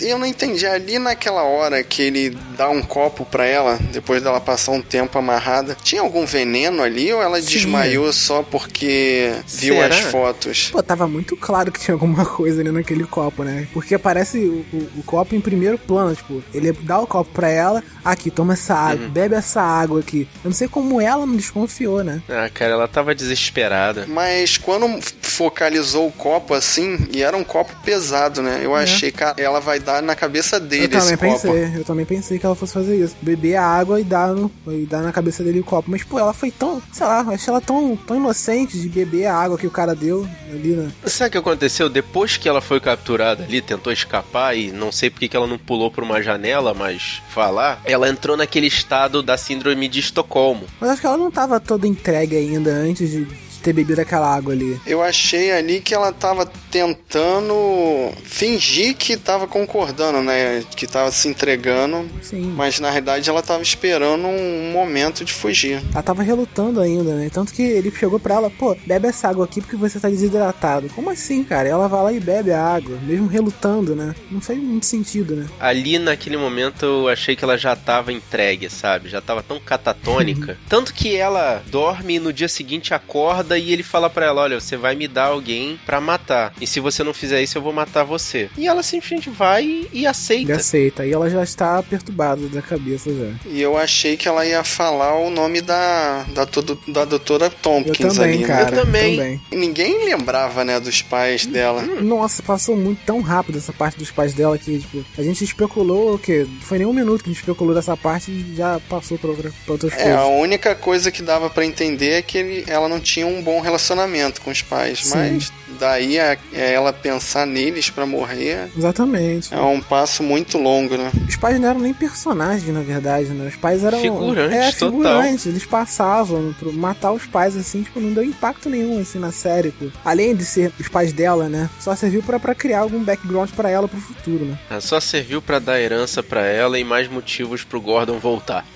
Eu 0.00 0.18
não 0.18 0.26
entendi. 0.26 0.66
Ali 0.66 0.98
naquela 0.98 1.42
hora 1.42 1.82
que 1.82 2.02
ele 2.02 2.30
dá 2.56 2.68
um 2.68 2.82
copo 2.82 3.24
pra 3.24 3.44
ela, 3.46 3.78
depois 3.92 4.22
dela 4.22 4.40
passar 4.40 4.72
um 4.72 4.82
tempo 4.82 5.18
amarrada, 5.18 5.76
tinha 5.82 6.00
algum 6.00 6.24
veneno 6.26 6.82
ali 6.82 7.12
ou 7.12 7.22
ela 7.22 7.40
Sim. 7.40 7.48
desmaiou 7.48 8.12
só 8.12 8.42
porque 8.42 9.32
viu 9.46 9.74
Será? 9.76 9.94
as 9.94 10.00
fotos? 10.00 10.68
Pô, 10.72 10.82
tava 10.82 11.06
muito 11.06 11.36
claro 11.36 11.70
que 11.70 11.80
tinha 11.80 11.94
alguma 11.94 12.24
coisa 12.26 12.60
ali 12.60 12.70
naquele 12.70 13.04
copo, 13.04 13.42
né? 13.44 13.66
Porque 13.72 13.94
aparece 13.94 14.38
o, 14.38 14.64
o- 14.72 14.88
o 14.98 15.02
copo 15.02 15.34
em 15.34 15.40
primeiro 15.40 15.78
plano, 15.78 16.14
tipo, 16.14 16.42
ele 16.54 16.72
dá 16.72 16.98
o 16.98 17.06
copo 17.06 17.30
pra 17.32 17.48
ela, 17.48 17.82
aqui, 18.04 18.30
toma 18.30 18.54
essa 18.54 18.74
água, 18.74 19.08
bebe 19.08 19.34
essa 19.34 19.60
água 19.62 20.00
aqui. 20.00 20.28
Eu 20.44 20.48
não 20.50 20.52
sei 20.56 20.68
como 20.68 21.00
ela 21.00 21.26
não 21.26 21.36
desconfiou, 21.36 22.02
né? 22.02 22.22
Ah, 22.28 22.48
cara, 22.52 22.72
ela 22.72 22.88
tava 22.88 23.14
desesperada. 23.14 24.06
Mas 24.08 24.56
quando 24.58 24.86
focalizou 25.20 26.06
o 26.08 26.12
copo 26.12 26.54
assim, 26.54 27.06
e 27.12 27.22
era 27.22 27.36
um 27.36 27.44
copo 27.44 27.74
pesado, 27.84 28.42
né? 28.42 28.60
Eu 28.62 28.74
achei 28.74 29.10
que 29.12 29.22
ela 29.36 29.60
vai 29.60 29.78
dar 29.86 30.02
na 30.02 30.16
cabeça 30.16 30.58
dele 30.58 30.84
eu 30.84 30.88
também 30.90 31.14
esse 31.14 31.16
copo. 31.16 31.32
pensei, 31.32 31.80
eu 31.80 31.84
também 31.84 32.04
pensei 32.04 32.38
que 32.38 32.44
ela 32.44 32.56
fosse 32.56 32.72
fazer 32.72 32.96
isso. 32.96 33.16
Beber 33.22 33.54
a 33.56 33.64
água 33.64 34.00
e 34.00 34.04
dar, 34.04 34.34
no, 34.34 34.50
e 34.66 34.84
dar 34.84 35.00
na 35.00 35.12
cabeça 35.12 35.44
dele 35.44 35.60
o 35.60 35.64
copo. 35.64 35.90
Mas, 35.90 36.02
pô, 36.02 36.18
ela 36.18 36.34
foi 36.34 36.50
tão, 36.50 36.82
sei 36.92 37.06
lá, 37.06 37.22
eu 37.22 37.30
achei 37.30 37.50
ela 37.50 37.60
tão, 37.60 37.96
tão 37.96 38.16
inocente 38.16 38.78
de 38.78 38.88
beber 38.88 39.26
a 39.26 39.34
água 39.34 39.56
que 39.56 39.66
o 39.66 39.70
cara 39.70 39.94
deu 39.94 40.26
ali, 40.50 40.70
né? 40.70 40.90
Sabe 41.06 41.28
o 41.28 41.32
que 41.32 41.38
aconteceu? 41.38 41.88
Depois 41.88 42.36
que 42.36 42.48
ela 42.48 42.60
foi 42.60 42.80
capturada 42.80 43.44
ali, 43.44 43.62
tentou 43.62 43.92
escapar 43.92 44.56
e 44.56 44.72
não 44.72 44.90
sei 44.90 45.08
porque 45.08 45.28
que 45.28 45.36
ela 45.36 45.46
não 45.46 45.58
pulou 45.58 45.90
por 45.90 46.02
uma 46.02 46.20
janela, 46.20 46.74
mas 46.74 47.22
falar, 47.30 47.80
ela 47.84 48.08
entrou 48.08 48.36
naquele 48.36 48.66
estado 48.66 49.22
da 49.22 49.36
síndrome 49.36 49.88
de 49.88 50.00
Estocolmo. 50.00 50.66
Mas 50.80 50.90
acho 50.90 51.00
que 51.00 51.06
ela 51.06 51.16
não 51.16 51.30
tava 51.30 51.60
toda 51.60 51.86
entregue 51.86 52.36
ainda 52.36 52.70
antes 52.70 53.10
de 53.10 53.45
ter 53.66 53.72
bebido 53.72 54.00
aquela 54.00 54.32
água 54.32 54.52
ali. 54.52 54.80
Eu 54.86 55.02
achei 55.02 55.50
ali 55.50 55.80
que 55.80 55.92
ela 55.92 56.12
tava 56.12 56.46
tentando 56.70 58.12
fingir 58.22 58.94
que 58.94 59.16
tava 59.16 59.48
concordando, 59.48 60.22
né? 60.22 60.62
Que 60.76 60.86
tava 60.86 61.10
se 61.10 61.26
entregando. 61.26 62.08
Sim. 62.22 62.52
Mas 62.56 62.78
na 62.78 62.90
realidade 62.90 63.28
ela 63.28 63.42
tava 63.42 63.62
esperando 63.62 64.28
um 64.28 64.70
momento 64.72 65.24
de 65.24 65.32
fugir. 65.32 65.82
Ela 65.92 66.02
tava 66.02 66.22
relutando 66.22 66.80
ainda, 66.80 67.14
né? 67.16 67.28
Tanto 67.32 67.52
que 67.52 67.62
ele 67.62 67.90
chegou 67.90 68.20
pra 68.20 68.36
ela, 68.36 68.50
pô, 68.50 68.76
bebe 68.86 69.08
essa 69.08 69.28
água 69.28 69.44
aqui 69.44 69.60
porque 69.60 69.74
você 69.74 69.98
tá 69.98 70.08
desidratado. 70.08 70.88
Como 70.90 71.10
assim, 71.10 71.42
cara? 71.42 71.68
Ela 71.68 71.88
vai 71.88 72.02
lá 72.04 72.12
e 72.12 72.20
bebe 72.20 72.52
a 72.52 72.62
água, 72.62 72.96
mesmo 73.02 73.26
relutando, 73.26 73.96
né? 73.96 74.14
Não 74.30 74.40
faz 74.40 74.58
muito 74.58 74.86
sentido, 74.86 75.34
né? 75.34 75.46
Ali 75.58 75.98
naquele 75.98 76.36
momento 76.36 76.84
eu 76.84 77.08
achei 77.08 77.34
que 77.34 77.42
ela 77.42 77.58
já 77.58 77.74
tava 77.74 78.12
entregue, 78.12 78.70
sabe? 78.70 79.08
Já 79.08 79.20
tava 79.20 79.42
tão 79.42 79.58
catatônica. 79.58 80.56
Tanto 80.68 80.94
que 80.94 81.16
ela 81.16 81.64
dorme 81.66 82.14
e 82.14 82.20
no 82.20 82.32
dia 82.32 82.48
seguinte 82.48 82.94
acorda 82.94 83.55
e 83.58 83.72
ele 83.72 83.82
fala 83.82 84.08
pra 84.10 84.26
ela: 84.26 84.42
Olha, 84.42 84.60
você 84.60 84.76
vai 84.76 84.94
me 84.94 85.06
dar 85.08 85.26
alguém 85.26 85.78
pra 85.86 86.00
matar. 86.00 86.52
E 86.60 86.66
se 86.66 86.80
você 86.80 87.02
não 87.02 87.12
fizer 87.14 87.42
isso, 87.42 87.58
eu 87.58 87.62
vou 87.62 87.72
matar 87.72 88.04
você. 88.04 88.48
E 88.56 88.66
ela 88.66 88.82
simplesmente 88.82 89.30
vai 89.30 89.86
e 89.92 90.06
aceita. 90.06 90.54
aceita. 90.56 91.06
E 91.06 91.12
ela 91.12 91.28
já 91.30 91.42
está 91.42 91.82
perturbada 91.82 92.46
da 92.48 92.62
cabeça 92.62 93.10
já. 93.12 93.50
E 93.50 93.60
eu 93.60 93.76
achei 93.76 94.16
que 94.16 94.28
ela 94.28 94.44
ia 94.46 94.62
falar 94.64 95.16
o 95.18 95.30
nome 95.30 95.60
da, 95.60 96.24
da, 96.34 96.46
todo- 96.46 96.78
da 96.88 97.04
doutora 97.04 97.50
Tompkins 97.50 98.00
Eu 98.00 98.14
também, 98.14 98.34
ali. 98.34 98.38
né? 98.38 98.46
cara. 98.46 98.76
Eu 98.76 98.84
também. 98.84 99.16
também. 99.16 99.40
Ninguém 99.52 100.04
lembrava, 100.04 100.64
né, 100.64 100.78
dos 100.80 101.02
pais 101.02 101.46
dela. 101.46 101.82
Nossa, 101.82 102.42
passou 102.42 102.76
muito 102.76 103.00
tão 103.04 103.20
rápido 103.20 103.58
essa 103.58 103.72
parte 103.72 103.98
dos 103.98 104.10
pais 104.10 104.32
dela 104.34 104.56
que, 104.58 104.78
tipo, 104.78 105.04
a 105.18 105.22
gente 105.22 105.42
especulou 105.44 106.14
o 106.14 106.18
quê? 106.18 106.46
Não 106.48 106.60
foi 106.60 106.78
nem 106.78 106.86
um 106.86 106.92
minuto 106.92 107.22
que 107.22 107.30
a 107.30 107.32
gente 107.32 107.40
especulou 107.40 107.74
dessa 107.74 107.96
parte 107.96 108.30
e 108.30 108.54
já 108.56 108.80
passou 108.88 109.18
pra, 109.18 109.30
outra, 109.30 109.52
pra 109.64 109.72
outras 109.72 109.92
É, 109.94 110.12
a 110.12 110.18
coisas. 110.22 110.40
única 110.42 110.74
coisa 110.74 111.10
que 111.10 111.22
dava 111.22 111.48
pra 111.50 111.64
entender 111.64 112.10
é 112.10 112.22
que 112.22 112.38
ele, 112.38 112.64
ela 112.66 112.88
não 112.88 113.00
tinha 113.00 113.26
um 113.26 113.42
bom 113.46 113.60
relacionamento 113.60 114.40
com 114.40 114.50
os 114.50 114.60
pais. 114.60 115.04
Sim. 115.04 115.16
Mas 115.16 115.52
daí 115.78 116.18
a, 116.18 116.36
é 116.52 116.72
ela 116.72 116.92
pensar 116.92 117.46
neles 117.46 117.88
pra 117.90 118.04
morrer 118.04 118.68
Exatamente. 118.76 119.54
é 119.54 119.60
um 119.60 119.80
passo 119.80 120.22
muito 120.24 120.58
longo, 120.58 120.96
né? 120.96 121.12
Os 121.28 121.36
pais 121.36 121.60
não 121.60 121.68
eram 121.68 121.78
nem 121.78 121.94
personagens, 121.94 122.74
na 122.74 122.80
verdade, 122.80 123.28
né? 123.28 123.46
Os 123.48 123.54
pais 123.54 123.84
eram. 123.84 124.00
Figurantes, 124.00 124.56
é, 124.56 124.72
total. 124.72 124.90
figurantes. 124.90 125.46
Eles 125.46 125.64
passavam. 125.64 126.52
Pro 126.58 126.72
matar 126.72 127.12
os 127.12 127.24
pais, 127.26 127.56
assim, 127.56 127.82
tipo, 127.84 128.00
não 128.00 128.12
deu 128.12 128.24
impacto 128.24 128.68
nenhum, 128.68 129.00
assim, 129.00 129.20
na 129.20 129.30
série, 129.30 129.70
pô. 129.70 129.86
Além 130.04 130.34
de 130.34 130.44
ser 130.44 130.72
os 130.80 130.88
pais 130.88 131.12
dela, 131.12 131.48
né? 131.48 131.70
Só 131.78 131.94
serviu 131.94 132.22
pra, 132.24 132.40
pra 132.40 132.52
criar 132.54 132.80
algum 132.80 133.04
background 133.04 133.50
pra 133.50 133.70
ela 133.70 133.86
pro 133.86 134.00
futuro, 134.00 134.44
né? 134.44 134.58
Ah, 134.68 134.80
Só 134.80 134.98
serviu 134.98 135.40
pra 135.40 135.60
dar 135.60 135.80
herança 135.80 136.20
pra 136.22 136.44
ela 136.44 136.78
e 136.80 136.84
mais 136.84 137.08
motivos 137.08 137.62
pro 137.62 137.80
Gordon 137.80 138.18
voltar. 138.18 138.64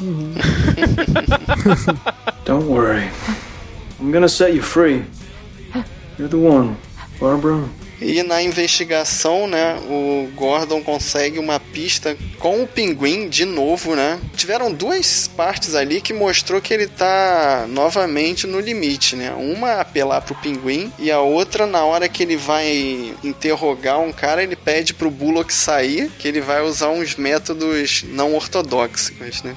Don't 2.44 2.66
worry. 2.66 3.10
I'm 4.00 4.10
gonna 4.10 4.30
set 4.30 4.54
you 4.54 4.62
free. 4.62 5.04
You're 6.16 6.28
the 6.28 6.38
one, 6.38 6.78
Barbara. 7.20 7.68
E 8.00 8.22
na 8.22 8.42
investigação, 8.42 9.46
né, 9.46 9.78
o 9.88 10.28
Gordon 10.34 10.82
consegue 10.82 11.38
uma 11.38 11.60
pista 11.60 12.16
com 12.38 12.62
o 12.62 12.66
pinguim 12.66 13.28
de 13.28 13.44
novo, 13.44 13.94
né? 13.94 14.18
Tiveram 14.34 14.72
duas 14.72 15.28
partes 15.28 15.74
ali 15.74 16.00
que 16.00 16.12
mostrou 16.12 16.60
que 16.60 16.72
ele 16.72 16.86
tá 16.86 17.66
novamente 17.68 18.46
no 18.46 18.58
limite, 18.58 19.14
né? 19.16 19.32
Uma 19.32 19.80
apelar 19.80 20.22
pro 20.22 20.34
pinguim 20.34 20.90
e 20.98 21.10
a 21.10 21.20
outra 21.20 21.66
na 21.66 21.84
hora 21.84 22.08
que 22.08 22.22
ele 22.22 22.36
vai 22.36 23.14
interrogar 23.22 24.00
um 24.00 24.12
cara, 24.12 24.42
ele 24.42 24.56
pede 24.56 24.94
pro 24.94 25.10
Bullock 25.10 25.52
sair, 25.52 26.10
que 26.18 26.26
ele 26.26 26.40
vai 26.40 26.62
usar 26.62 26.88
uns 26.88 27.16
métodos 27.16 28.04
não 28.08 28.34
ortodoxos, 28.34 29.42
né? 29.42 29.54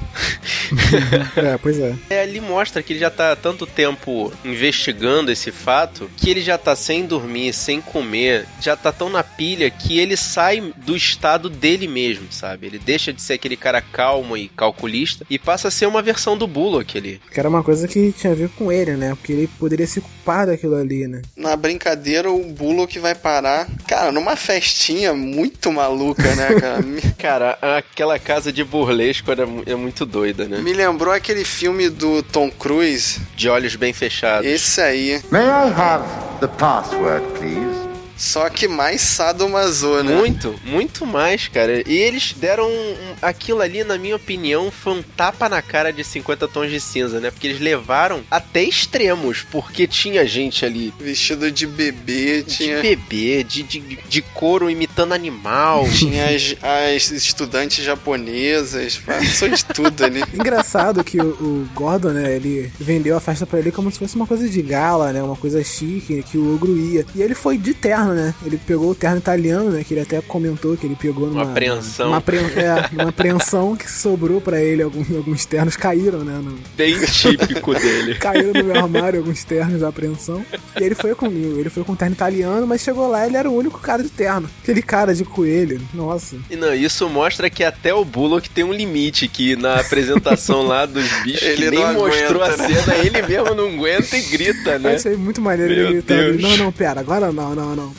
é, 1.38 1.58
pois 1.58 1.80
é. 1.80 1.96
É, 2.10 2.22
ali 2.22 2.42
mostra 2.42 2.84
que 2.84 2.94
ele 2.94 3.00
já 3.00 3.10
tá 3.10 3.32
há 3.32 3.36
tanto 3.36 3.66
tempo 3.66 4.34
investigando 4.44 5.32
esse 5.32 5.52
fato 5.52 6.10
que 6.18 6.30
ele 6.30 6.42
já 6.42 6.58
tá 6.58 6.76
sem 6.76 7.06
dormir, 7.06 7.54
sem 7.54 7.80
comer, 7.80 8.33
já 8.60 8.76
tá 8.76 8.92
tão 8.92 9.10
na 9.10 9.24
pilha 9.24 9.70
que 9.70 10.00
ele 10.00 10.16
sai 10.18 10.74
do 10.78 10.96
estado 10.96 11.50
dele 11.50 11.88
mesmo, 11.88 12.28
sabe? 12.32 12.68
Ele 12.68 12.80
deixa 12.80 13.12
de 13.14 13.22
ser 13.22 13.34
aquele 13.34 13.56
cara 13.56 13.82
calmo 13.82 14.36
e 14.38 14.48
calculista 14.50 15.26
e 15.30 15.38
passa 15.38 15.68
a 15.68 15.72
ser 15.72 15.86
uma 15.86 16.02
versão 16.02 16.38
do 16.38 16.48
Bullock 16.48 16.98
ali. 16.98 17.22
Que 17.32 17.40
era 17.40 17.50
uma 17.50 17.64
coisa 17.64 17.88
que 17.88 18.12
tinha 18.12 18.34
a 18.34 18.36
ver 18.36 18.50
com 18.50 18.72
ele, 18.72 18.96
né? 18.96 19.10
Porque 19.16 19.32
ele 19.32 19.50
poderia 19.60 19.88
se 19.88 20.02
culpar 20.02 20.48
daquilo 20.48 20.76
ali, 20.76 21.08
né? 21.08 21.22
Na 21.36 21.56
brincadeira, 21.56 22.32
o 22.32 22.44
Bullock 22.44 22.98
vai 23.00 23.16
parar, 23.16 23.68
cara, 23.88 24.12
numa 24.12 24.36
festinha 24.36 25.14
muito 25.14 25.72
maluca, 25.72 26.36
né, 26.36 26.50
cara? 26.60 26.84
Cara, 27.18 27.78
aquela 27.78 28.20
casa 28.20 28.52
de 28.52 28.64
burlesco 28.64 29.32
era, 29.32 29.48
é 29.66 29.76
muito 29.76 30.06
doida, 30.06 30.46
né? 30.46 30.60
Me 30.60 30.74
lembrou 30.74 31.14
aquele 31.14 31.44
filme 31.44 31.90
do 31.90 32.22
Tom 32.24 32.50
Cruise. 32.52 33.20
De 33.36 33.50
olhos 33.50 33.76
bem 33.76 33.94
fechados. 33.94 34.48
Esse 34.48 34.82
aí. 34.82 35.22
May 35.32 35.44
I 35.44 35.74
have 35.76 36.06
the 36.40 36.48
password, 36.48 37.26
please? 37.38 37.83
Só 38.18 38.50
que 38.50 38.68
mais 38.68 39.02
sadomaso, 39.02 40.02
né? 40.04 40.16
Muito, 40.16 40.56
muito 40.64 41.06
mais, 41.06 41.48
cara. 41.48 41.84
E 41.90 41.94
eles 41.96 42.34
deram 42.38 42.70
um- 42.70 42.96
aquilo 43.22 43.62
ali, 43.62 43.84
na 43.84 43.98
minha 43.98 44.16
opinião, 44.16 44.72
foi 44.72 44.94
um 44.94 45.02
tapa 45.02 45.50
na 45.50 45.62
cara 45.62 45.92
de 45.92 46.04
50 46.04 46.48
tons 46.48 46.70
de 46.70 46.80
cinza, 46.80 47.20
né? 47.20 47.32
Porque 47.32 47.48
eles 47.48 47.60
levaram 47.60 48.22
até 48.30 48.64
extremos, 48.64 49.46
porque 49.52 49.88
tinha 49.88 50.26
gente 50.28 50.66
ali 50.66 50.94
Vestido 51.00 51.52
de 51.52 51.66
bebê, 51.66 52.44
tinha. 52.44 52.78
de 52.78 52.82
bebê, 52.82 53.44
de, 53.44 53.64
de, 53.64 53.80
de 53.80 54.22
couro 54.22 54.70
imitando 54.70 55.14
animal. 55.14 55.88
Tinha 56.04 56.26
as, 56.30 56.56
as 56.62 57.12
estudantes 57.12 57.84
japonesas, 57.84 58.98
passou 58.98 59.50
de 59.50 59.64
tudo 59.66 60.04
ali. 60.04 60.22
Engraçado 60.34 61.04
que 61.04 61.18
o, 61.20 61.30
o 61.30 61.68
Gordon, 61.74 62.10
né, 62.10 62.36
ele 62.36 62.72
vendeu 62.80 63.16
a 63.16 63.20
festa 63.20 63.46
pra 63.46 63.60
ele 63.60 63.72
como 63.72 63.92
se 63.92 64.00
fosse 64.00 64.16
uma 64.16 64.28
coisa 64.28 64.48
de 64.48 64.62
gala, 64.62 65.12
né, 65.14 65.22
uma 65.24 65.36
coisa 65.36 65.64
chique, 65.64 66.24
que 66.24 66.38
o 66.38 66.56
ogro 66.56 66.78
ia. 66.78 67.06
E 67.16 67.22
ele 67.22 67.34
foi 67.36 67.58
de 67.58 67.74
terno, 67.74 68.03
né, 68.12 68.34
ele 68.46 68.58
pegou 68.58 68.90
o 68.92 68.96
terno 68.96 69.18
italiano, 69.18 69.70
né, 69.72 69.84
que 69.84 69.94
ele 69.94 70.02
até 70.02 70.22
comentou 70.22 70.76
que 70.76 70.86
ele 70.86 70.96
pegou 70.96 71.28
numa... 71.28 71.44
Uma 71.44 71.52
apreensão. 71.52 72.08
Uma, 72.10 72.18
apre- 72.18 72.38
é, 72.38 72.90
uma 72.94 73.10
apreensão 73.10 73.76
que 73.76 73.90
sobrou 73.90 74.42
pra 74.42 74.62
ele, 74.62 74.82
alguns, 74.82 75.10
alguns 75.16 75.46
ternos 75.46 75.76
caíram, 75.76 76.20
né, 76.20 76.40
no- 76.44 76.58
Bem 76.76 77.00
típico 77.06 77.74
dele. 77.74 78.16
caíram 78.20 78.54
no 78.54 78.64
meu 78.64 78.76
armário 78.82 79.20
alguns 79.20 79.44
ternos 79.44 79.82
da 79.82 79.90
apreensão. 79.90 80.44
E 80.80 80.84
ele 80.84 80.96
foi 80.96 81.14
com 81.16 81.28
ele 81.28 81.70
foi 81.70 81.84
com 81.84 81.96
terno 81.96 82.14
italiano, 82.16 82.66
mas 82.66 82.82
chegou 82.82 83.08
lá 83.08 83.26
ele 83.26 83.38
era 83.38 83.50
o 83.50 83.56
único 83.56 83.80
cara 83.80 84.02
de 84.04 84.10
terno. 84.10 84.50
Aquele 84.62 84.82
cara 84.82 85.14
de 85.14 85.24
coelho. 85.24 85.80
Nossa. 85.94 86.36
E 86.50 86.56
não, 86.56 86.74
isso 86.74 87.08
mostra 87.10 87.50
que 87.50 87.64
até 87.64 87.94
o 87.94 88.04
Bullock 88.04 88.50
tem 88.50 88.64
um 88.64 88.74
limite, 88.74 89.28
que 89.28 89.56
na 89.56 89.76
apresentação 89.80 90.64
lá 90.64 90.86
dos 90.86 91.06
bichos, 91.24 91.42
Ele 91.44 91.64
que 91.66 91.70
nem 91.72 91.80
não 91.80 91.94
mostrou 91.94 92.42
aguenta, 92.44 92.64
a 92.64 92.68
né? 92.68 92.82
cena, 92.82 92.96
ele 92.98 93.22
mesmo 93.22 93.56
não 93.56 93.68
aguenta 93.70 94.18
e 94.18 94.22
grita, 94.24 94.72
Eu 94.72 94.80
né? 94.80 94.96
achei 94.96 95.16
muito 95.16 95.42
maneiro 95.42 95.74
Meu 95.74 95.84
ele 95.86 95.94
gritando. 95.94 96.38
Deus. 96.38 96.42
Não, 96.42 96.58
não, 96.58 96.72
pera, 96.72 97.00
agora 97.00 97.32
não, 97.32 97.54
não, 97.56 97.76
não. 97.76 97.93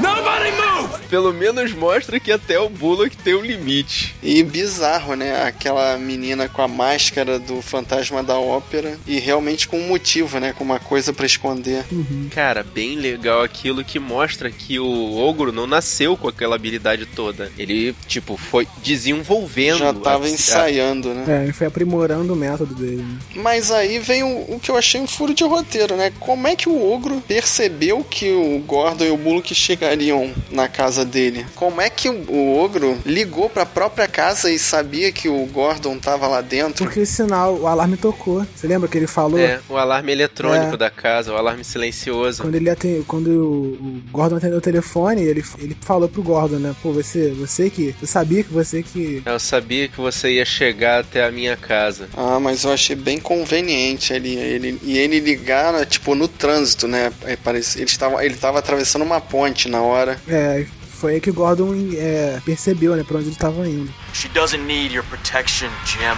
Nobody 0.00 0.50
move! 0.50 0.75
Pelo 1.16 1.32
menos 1.32 1.72
mostra 1.72 2.20
que 2.20 2.30
até 2.30 2.60
o 2.60 2.68
Bullock 2.68 3.16
tem 3.16 3.34
um 3.34 3.40
limite. 3.40 4.14
E 4.22 4.42
bizarro, 4.42 5.14
né? 5.14 5.44
Aquela 5.44 5.96
menina 5.96 6.46
com 6.46 6.60
a 6.60 6.68
máscara 6.68 7.38
do 7.38 7.62
fantasma 7.62 8.22
da 8.22 8.38
ópera. 8.38 8.98
E 9.06 9.18
realmente 9.18 9.66
com 9.66 9.78
um 9.80 9.88
motivo, 9.88 10.38
né? 10.38 10.52
Com 10.52 10.62
uma 10.62 10.78
coisa 10.78 11.14
pra 11.14 11.24
esconder. 11.24 11.86
Cara, 12.34 12.62
bem 12.62 12.96
legal 12.96 13.40
aquilo 13.42 13.82
que 13.82 13.98
mostra 13.98 14.50
que 14.50 14.78
o 14.78 15.16
ogro 15.16 15.50
não 15.52 15.66
nasceu 15.66 16.18
com 16.18 16.28
aquela 16.28 16.54
habilidade 16.54 17.06
toda. 17.06 17.50
Ele, 17.56 17.94
tipo, 18.06 18.36
foi 18.36 18.68
desenvolvendo. 18.84 19.78
Já 19.78 19.94
tava 19.94 20.26
a- 20.26 20.28
ensaiando, 20.28 21.14
né? 21.14 21.24
É, 21.40 21.44
ele 21.44 21.54
foi 21.54 21.66
aprimorando 21.66 22.34
o 22.34 22.36
método 22.36 22.74
dele. 22.74 22.96
Né? 23.02 23.18
Mas 23.36 23.70
aí 23.70 23.98
vem 23.98 24.22
o, 24.22 24.54
o 24.56 24.60
que 24.60 24.70
eu 24.70 24.76
achei 24.76 25.00
um 25.00 25.06
furo 25.06 25.32
de 25.32 25.44
roteiro, 25.44 25.96
né? 25.96 26.12
Como 26.20 26.46
é 26.46 26.54
que 26.54 26.68
o 26.68 26.92
ogro 26.92 27.22
percebeu 27.26 28.04
que 28.04 28.30
o 28.32 28.58
Gordon 28.66 29.04
e 29.06 29.10
o 29.10 29.16
Bullock 29.16 29.54
chegariam 29.54 30.30
na 30.50 30.68
casa 30.68 31.05
dele. 31.06 31.46
Como 31.54 31.80
é 31.80 31.88
que 31.88 32.08
o, 32.08 32.30
o 32.30 32.58
ogro 32.58 32.98
ligou 33.06 33.48
pra 33.48 33.64
própria 33.64 34.06
casa 34.08 34.50
e 34.50 34.58
sabia 34.58 35.10
que 35.12 35.28
o 35.28 35.46
Gordon 35.46 35.98
tava 35.98 36.26
lá 36.26 36.40
dentro? 36.40 36.84
Porque 36.84 37.00
o 37.00 37.06
sinal, 37.06 37.56
o 37.56 37.66
alarme 37.66 37.96
tocou. 37.96 38.46
Você 38.54 38.66
lembra 38.66 38.88
que 38.88 38.96
ele 38.98 39.06
falou? 39.06 39.38
É, 39.38 39.60
o 39.68 39.76
alarme 39.76 40.12
eletrônico 40.12 40.74
É. 40.74 40.76
da 40.76 40.90
casa, 40.90 41.32
o 41.32 41.36
alarme 41.36 41.64
silencioso. 41.64 42.42
Quando 42.42 42.54
ele 42.54 42.68
atende, 42.70 43.04
quando 43.06 43.28
o, 43.28 43.72
o 43.74 44.02
Gordon 44.10 44.36
atendeu 44.36 44.58
o 44.58 44.60
telefone, 44.60 45.22
ele, 45.22 45.44
ele 45.58 45.76
falou 45.80 46.08
pro 46.08 46.22
Gordon, 46.22 46.56
né? 46.58 46.74
Pô, 46.82 46.92
você, 46.92 47.30
você 47.30 47.70
que. 47.70 47.94
Eu 48.00 48.06
sabia 48.06 48.42
que 48.42 48.52
você 48.52 48.82
que. 48.82 49.22
Eu 49.24 49.38
sabia 49.38 49.88
que 49.88 49.96
você 50.00 50.32
ia 50.32 50.44
chegar 50.44 51.00
até 51.00 51.24
a 51.24 51.30
minha 51.30 51.56
casa. 51.56 52.08
Ah, 52.16 52.38
mas 52.40 52.64
eu 52.64 52.72
achei 52.72 52.96
bem 52.96 53.18
conveniente 53.20 54.12
ele, 54.12 54.34
ele 54.36 54.78
e 54.82 54.98
ele 54.98 55.20
ligar, 55.20 55.72
né, 55.72 55.84
tipo, 55.84 56.14
no 56.14 56.26
trânsito, 56.28 56.88
né? 56.88 57.12
É, 57.24 57.36
ele, 57.48 57.84
estava, 57.84 58.24
ele 58.24 58.34
tava 58.34 58.58
atravessando 58.58 59.02
uma 59.02 59.20
ponte 59.20 59.68
na 59.68 59.82
hora. 59.82 60.18
É, 60.28 60.66
foi 60.96 61.14
aí 61.14 61.20
que 61.20 61.30
o 61.30 61.34
Gordon 61.34 61.74
é, 61.96 62.40
percebeu, 62.44 62.96
né? 62.96 63.04
Pra 63.06 63.18
onde 63.18 63.28
ele 63.28 63.36
tava 63.36 63.68
indo. 63.68 63.92
She 64.12 64.28
doesn't 64.28 64.64
need 64.64 64.94
your 64.94 65.04
protection, 65.04 65.68
Jim. 65.84 66.16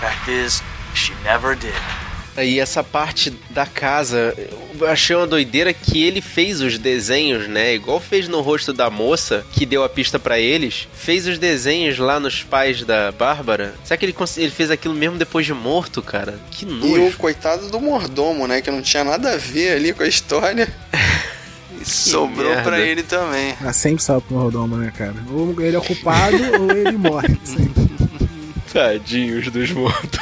Fact 0.00 0.30
is, 0.30 0.62
she 0.94 1.12
never 1.24 1.54
did. 1.56 1.74
Aí 2.36 2.58
essa 2.60 2.82
parte 2.82 3.30
da 3.50 3.66
casa, 3.66 4.32
eu 4.78 4.86
achei 4.86 5.14
uma 5.16 5.26
doideira 5.26 5.74
que 5.74 6.02
ele 6.02 6.20
fez 6.22 6.60
os 6.62 6.78
desenhos, 6.78 7.48
né? 7.48 7.74
Igual 7.74 8.00
fez 8.00 8.28
no 8.28 8.40
rosto 8.40 8.72
da 8.72 8.88
moça, 8.88 9.44
que 9.52 9.66
deu 9.66 9.82
a 9.84 9.88
pista 9.88 10.18
pra 10.18 10.38
eles. 10.38 10.88
Fez 10.94 11.26
os 11.26 11.38
desenhos 11.38 11.98
lá 11.98 12.18
nos 12.20 12.42
pais 12.42 12.82
da 12.84 13.10
Bárbara. 13.12 13.74
Será 13.84 13.98
que 13.98 14.06
ele, 14.06 14.14
ele 14.38 14.50
fez 14.50 14.70
aquilo 14.70 14.94
mesmo 14.94 15.18
depois 15.18 15.44
de 15.44 15.52
morto, 15.52 16.00
cara? 16.00 16.38
Que 16.52 16.64
E 16.64 16.68
nojo. 16.68 17.08
o 17.08 17.12
coitado 17.14 17.68
do 17.68 17.80
mordomo, 17.80 18.46
né? 18.46 18.62
Que 18.62 18.70
não 18.70 18.80
tinha 18.80 19.04
nada 19.04 19.32
a 19.34 19.36
ver 19.36 19.72
ali 19.72 19.92
com 19.92 20.04
a 20.04 20.08
história. 20.08 20.72
Sobrou 21.90 22.48
merda. 22.50 22.62
pra 22.62 22.80
ele 22.80 23.02
também. 23.02 23.54
Ah, 23.64 23.72
sempre 23.72 24.02
salva 24.02 24.20
pro 24.22 24.36
Mordomo, 24.36 24.76
né, 24.76 24.92
cara? 24.96 25.14
Ou 25.30 25.54
ele 25.60 25.76
é 25.76 25.80
culpado 25.80 26.36
ou 26.62 26.70
ele 26.70 26.92
morre. 26.96 27.38
Sempre. 27.44 27.90
Tadinhos 28.72 29.48
dos 29.50 29.70
mortos. 29.72 30.20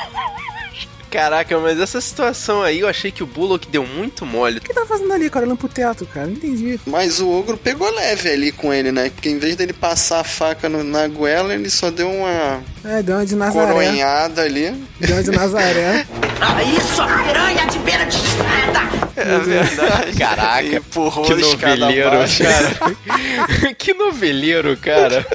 Caraca, 1.11 1.59
mas 1.59 1.81
essa 1.81 2.03
situação 2.03 2.61
aí, 2.63 2.81
eu 2.81 2.89
achei 2.89 3.11
que 3.11 3.23
o 3.23 3.27
Bullock 3.27 3.67
deu 3.71 3.87
muito 3.87 4.27
mole. 4.27 4.59
O 4.59 4.61
que 4.61 4.71
ele 4.73 4.79
tá 4.79 4.85
fazendo 4.85 5.11
ali, 5.11 5.31
cara? 5.31 5.47
Olhando 5.47 5.57
pro 5.57 5.67
teto, 5.67 6.05
cara? 6.05 6.27
Não 6.27 6.35
entendi. 6.35 6.79
Mas 6.87 7.19
o 7.19 7.31
ogro 7.31 7.57
pegou 7.57 7.91
leve 7.91 8.29
ali 8.29 8.53
com 8.53 8.75
ele, 8.75 8.93
né? 8.93 9.09
Porque 9.09 9.31
em 9.31 9.39
vez 9.39 9.57
dele 9.57 9.73
passar 9.73 10.21
a 10.21 10.25
faca 10.25 10.69
no- 10.69 10.85
na 10.85 11.09
goela, 11.09 11.55
ele 11.55 11.71
só 11.71 11.91
deu 11.91 12.11
uma 12.11 12.61
É, 12.85 13.03
deu 13.03 13.17
uma 13.17 13.25
de 13.25 13.35
Nazaré. 13.35 13.73
coronhada 13.73 14.43
ali. 14.43 14.75
Deu 15.01 15.17
uma 15.17 15.23
de 15.23 15.31
Nazaré. 15.31 16.07
Isso, 16.77 17.03
piranha 17.25 17.67
de 17.67 17.79
beira 17.79 18.05
de 18.05 18.17
estrada! 18.17 18.98
É 19.19 19.39
verdade. 19.39 20.19
Caraca, 20.19 20.77
Empurrou 20.77 21.25
que 21.25 21.35
noveleiro, 21.35 22.11
cara. 22.39 23.75
que 23.77 23.95
noveleiro, 23.95 24.77
cara. 24.77 25.27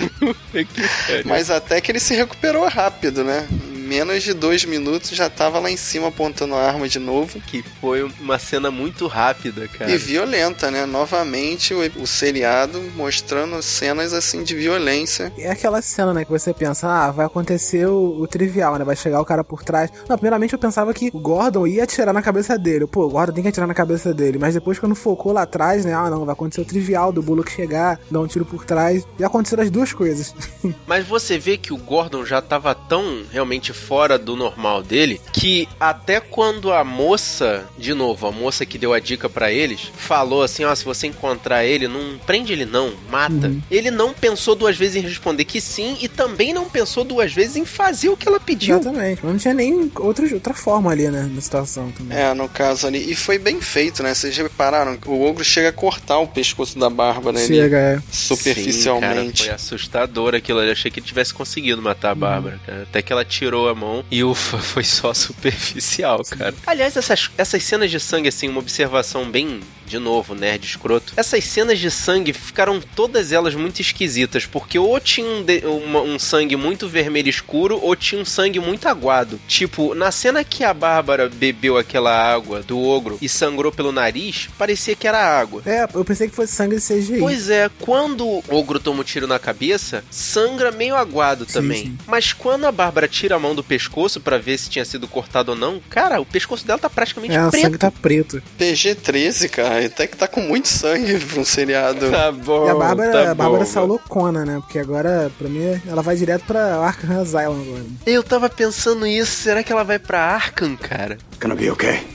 Mas 1.25 1.49
até 1.49 1.81
que 1.81 1.91
ele 1.91 1.99
se 1.99 2.15
recuperou 2.15 2.67
rápido, 2.67 3.23
né? 3.23 3.47
Menos 3.93 4.23
de 4.23 4.33
dois 4.33 4.65
minutos 4.65 5.11
já 5.11 5.29
tava 5.29 5.59
lá 5.59 5.69
em 5.69 5.77
cima 5.77 6.07
apontando 6.07 6.55
a 6.55 6.63
arma 6.63 6.89
de 6.89 6.97
novo. 6.97 7.39
Que 7.41 7.61
foi 7.79 8.01
uma 8.19 8.39
cena 8.39 8.71
muito 8.71 9.05
rápida, 9.05 9.67
cara. 9.67 9.91
E 9.91 9.97
violenta, 9.97 10.71
né? 10.71 10.83
Novamente 10.87 11.75
o, 11.75 11.79
o 12.01 12.07
seriado 12.07 12.81
mostrando 12.95 13.61
cenas 13.61 14.11
assim 14.11 14.41
de 14.41 14.55
violência. 14.55 15.31
É 15.37 15.51
aquela 15.51 15.79
cena, 15.79 16.11
né, 16.11 16.25
que 16.25 16.31
você 16.31 16.51
pensa, 16.55 16.87
ah, 16.87 17.11
vai 17.11 17.27
acontecer 17.27 17.85
o, 17.85 18.19
o 18.19 18.25
trivial, 18.25 18.79
né? 18.79 18.83
Vai 18.83 18.95
chegar 18.95 19.21
o 19.21 19.25
cara 19.25 19.43
por 19.43 19.63
trás. 19.63 19.91
Não, 20.09 20.17
primeiramente 20.17 20.53
eu 20.53 20.59
pensava 20.59 20.91
que 20.91 21.11
o 21.13 21.19
Gordon 21.19 21.67
ia 21.67 21.83
atirar 21.83 22.15
na 22.15 22.21
cabeça 22.23 22.57
dele. 22.57 22.87
Pô, 22.87 23.05
o 23.05 23.09
Gordon 23.11 23.33
tem 23.33 23.43
que 23.43 23.49
atirar 23.49 23.67
na 23.67 23.75
cabeça 23.75 24.11
dele. 24.11 24.39
Mas 24.39 24.55
depois, 24.55 24.79
quando 24.79 24.95
focou 24.95 25.33
lá 25.33 25.43
atrás, 25.43 25.85
né? 25.85 25.93
Ah, 25.93 26.09
não, 26.09 26.25
vai 26.25 26.33
acontecer 26.33 26.61
o 26.61 26.65
trivial 26.65 27.11
do 27.11 27.21
Bullock 27.21 27.51
chegar, 27.51 27.99
dar 28.09 28.21
um 28.21 28.25
tiro 28.25 28.43
por 28.43 28.65
trás. 28.65 29.05
E 29.19 29.23
aconteceram 29.23 29.61
as 29.61 29.69
duas 29.69 29.93
coisas. 29.93 30.33
Mas 30.87 31.05
você 31.05 31.37
vê 31.37 31.57
que 31.57 31.71
o 31.71 31.77
Gordon 31.77 32.25
já 32.25 32.41
tava 32.41 32.73
tão 32.73 33.23
realmente 33.31 33.71
fora 33.83 34.17
do 34.17 34.35
normal 34.35 34.81
dele 34.81 35.19
que 35.31 35.67
até 35.79 36.19
quando 36.19 36.71
a 36.71 36.83
moça, 36.83 37.65
de 37.77 37.93
novo, 37.93 38.27
a 38.27 38.31
moça 38.31 38.65
que 38.65 38.77
deu 38.77 38.93
a 38.93 38.99
dica 38.99 39.29
pra 39.29 39.51
eles, 39.51 39.91
falou 39.95 40.43
assim: 40.43 40.63
ó, 40.63 40.73
se 40.73 40.85
você 40.85 41.07
encontrar 41.07 41.65
ele, 41.65 41.87
não 41.87 42.17
prende 42.25 42.53
ele 42.53 42.65
não, 42.65 42.93
mata. 43.09 43.47
Uhum. 43.47 43.61
Ele 43.69 43.91
não 43.91 44.13
pensou 44.13 44.55
duas 44.55 44.77
vezes 44.77 44.95
em 44.95 45.01
responder 45.01 45.45
que 45.45 45.59
sim 45.59 45.97
e 46.01 46.07
também 46.07 46.53
não 46.53 46.69
pensou 46.69 47.03
duas 47.03 47.33
vezes 47.33 47.55
em 47.55 47.65
fazer 47.65 48.09
o 48.09 48.17
que 48.17 48.27
ela 48.27 48.39
pediu. 48.39 48.79
Exatamente. 48.79 49.25
Não 49.25 49.37
tinha 49.37 49.53
nem 49.53 49.91
outra, 49.95 50.25
outra 50.33 50.53
forma 50.53 50.91
ali, 50.91 51.09
né? 51.09 51.29
Na 51.33 51.41
situação 51.41 51.91
também. 51.91 52.17
É, 52.17 52.33
no 52.33 52.47
caso 52.47 52.87
ali. 52.87 53.11
E 53.11 53.15
foi 53.15 53.37
bem 53.37 53.59
feito, 53.59 54.01
né? 54.03 54.13
Vocês 54.13 54.35
repararam? 54.37 54.97
O 55.05 55.23
ogro 55.25 55.43
chega 55.43 55.69
a 55.69 55.73
cortar 55.73 56.19
o 56.19 56.27
pescoço 56.27 56.77
da 56.77 56.89
Bárbara 56.89 57.37
ali. 57.37 57.47
Chega, 57.47 57.77
é. 57.77 58.01
Superficialmente. 58.11 59.41
Sim, 59.41 59.47
cara, 59.47 59.57
foi 59.57 59.65
assustador 59.73 60.35
aquilo 60.35 60.59
ali. 60.59 60.69
Eu 60.69 60.73
achei 60.73 60.89
que 60.89 60.99
ele 60.99 61.07
tivesse 61.07 61.33
conseguido 61.33 61.81
matar 61.81 62.11
a 62.11 62.15
Bárbara, 62.15 62.59
cara. 62.65 62.83
Até 62.83 63.01
que 63.01 63.11
ela 63.11 63.25
tirou 63.25 63.67
a 63.67 63.72
mão 63.75 64.03
e 64.09 64.23
ufa, 64.23 64.57
foi 64.57 64.83
só 64.83 65.13
superficial, 65.15 66.21
cara. 66.23 66.55
Aliás, 66.65 66.95
essas, 66.97 67.29
essas 67.37 67.63
cenas 67.63 67.91
de 67.91 67.99
sangue, 67.99 68.29
assim, 68.29 68.47
uma 68.47 68.59
observação 68.59 69.29
bem. 69.29 69.61
De 69.85 69.99
novo, 69.99 70.33
nerd 70.35 70.65
escroto. 70.65 71.13
Essas 71.15 71.43
cenas 71.43 71.79
de 71.79 71.89
sangue 71.91 72.33
ficaram 72.33 72.81
todas 72.95 73.31
elas 73.31 73.53
muito 73.55 73.79
esquisitas, 73.81 74.45
porque 74.45 74.77
ou 74.79 74.99
tinha 74.99 75.27
um, 75.27 75.43
de- 75.43 75.63
uma- 75.65 76.01
um 76.01 76.17
sangue 76.17 76.55
muito 76.55 76.87
vermelho 76.87 77.29
escuro, 77.29 77.79
ou 77.81 77.95
tinha 77.95 78.21
um 78.21 78.25
sangue 78.25 78.59
muito 78.59 78.87
aguado. 78.87 79.39
Tipo, 79.47 79.93
na 79.93 80.11
cena 80.11 80.43
que 80.43 80.63
a 80.63 80.73
Bárbara 80.73 81.29
bebeu 81.29 81.77
aquela 81.77 82.11
água 82.33 82.61
do 82.61 82.79
ogro 82.81 83.17
e 83.21 83.27
sangrou 83.29 83.71
pelo 83.71 83.91
nariz, 83.91 84.49
parecia 84.57 84.95
que 84.95 85.07
era 85.07 85.19
água. 85.19 85.61
É, 85.65 85.87
eu 85.93 86.05
pensei 86.05 86.27
que 86.29 86.35
fosse 86.35 86.53
sangue 86.53 86.75
de 86.77 86.81
CGI. 86.81 87.19
Pois 87.19 87.49
é, 87.49 87.69
quando 87.79 88.25
o 88.27 88.43
ogro 88.49 88.79
toma 88.79 89.01
um 89.01 89.03
tiro 89.03 89.27
na 89.27 89.39
cabeça, 89.39 90.03
sangra 90.09 90.71
meio 90.71 90.95
aguado 90.95 91.45
também. 91.45 91.83
sim. 91.85 91.97
Mas 92.07 92.33
quando 92.33 92.65
a 92.65 92.71
Bárbara 92.71 93.07
tira 93.07 93.35
a 93.35 93.39
mão 93.39 93.53
do 93.55 93.63
pescoço 93.63 94.19
pra 94.21 94.37
ver 94.37 94.57
se 94.57 94.69
tinha 94.69 94.85
sido 94.85 95.07
cortado 95.07 95.51
ou 95.51 95.57
não, 95.57 95.79
cara, 95.89 96.19
o 96.21 96.25
pescoço 96.25 96.65
dela 96.65 96.79
tá 96.79 96.89
praticamente 96.89 97.35
É, 97.35 97.45
o 97.45 97.49
preto. 97.51 97.61
sangue 97.63 97.77
tá 97.77 97.91
preto. 97.91 98.41
PG-13, 98.59 99.49
cara. 99.49 99.72
Até 99.79 100.07
que 100.07 100.17
tá 100.17 100.27
com 100.27 100.41
muito 100.41 100.67
sangue 100.67 101.19
pra 101.19 101.39
um 101.39 101.45
seriado. 101.45 102.11
Tá 102.11 102.31
bom. 102.31 102.67
E 102.67 102.69
a 102.69 102.75
Bárbara, 102.75 103.11
tá 103.11 103.31
a 103.31 103.35
Bárbara 103.35 103.65
saiu 103.65 103.85
loucona, 103.85 104.45
né? 104.45 104.59
Porque 104.61 104.79
agora, 104.79 105.31
pra 105.37 105.47
mim, 105.49 105.81
ela 105.87 106.01
vai 106.01 106.15
direto 106.15 106.45
pra 106.45 106.77
Arkham 106.77 107.21
Asylum 107.21 107.61
agora. 107.61 107.83
Eu 108.05 108.23
tava 108.23 108.49
pensando 108.49 109.05
isso, 109.05 109.43
será 109.43 109.63
que 109.63 109.71
ela 109.71 109.83
vai 109.83 109.99
pra 109.99 110.19
Arkham, 110.19 110.75
cara? 110.75 111.17
It's 111.31 111.39
gonna 111.39 111.55
be 111.55 111.69
okay. 111.71 112.05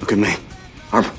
Look 0.00 0.12
at 0.12 0.18
me. 0.18 0.36
Barbara. 0.90 1.14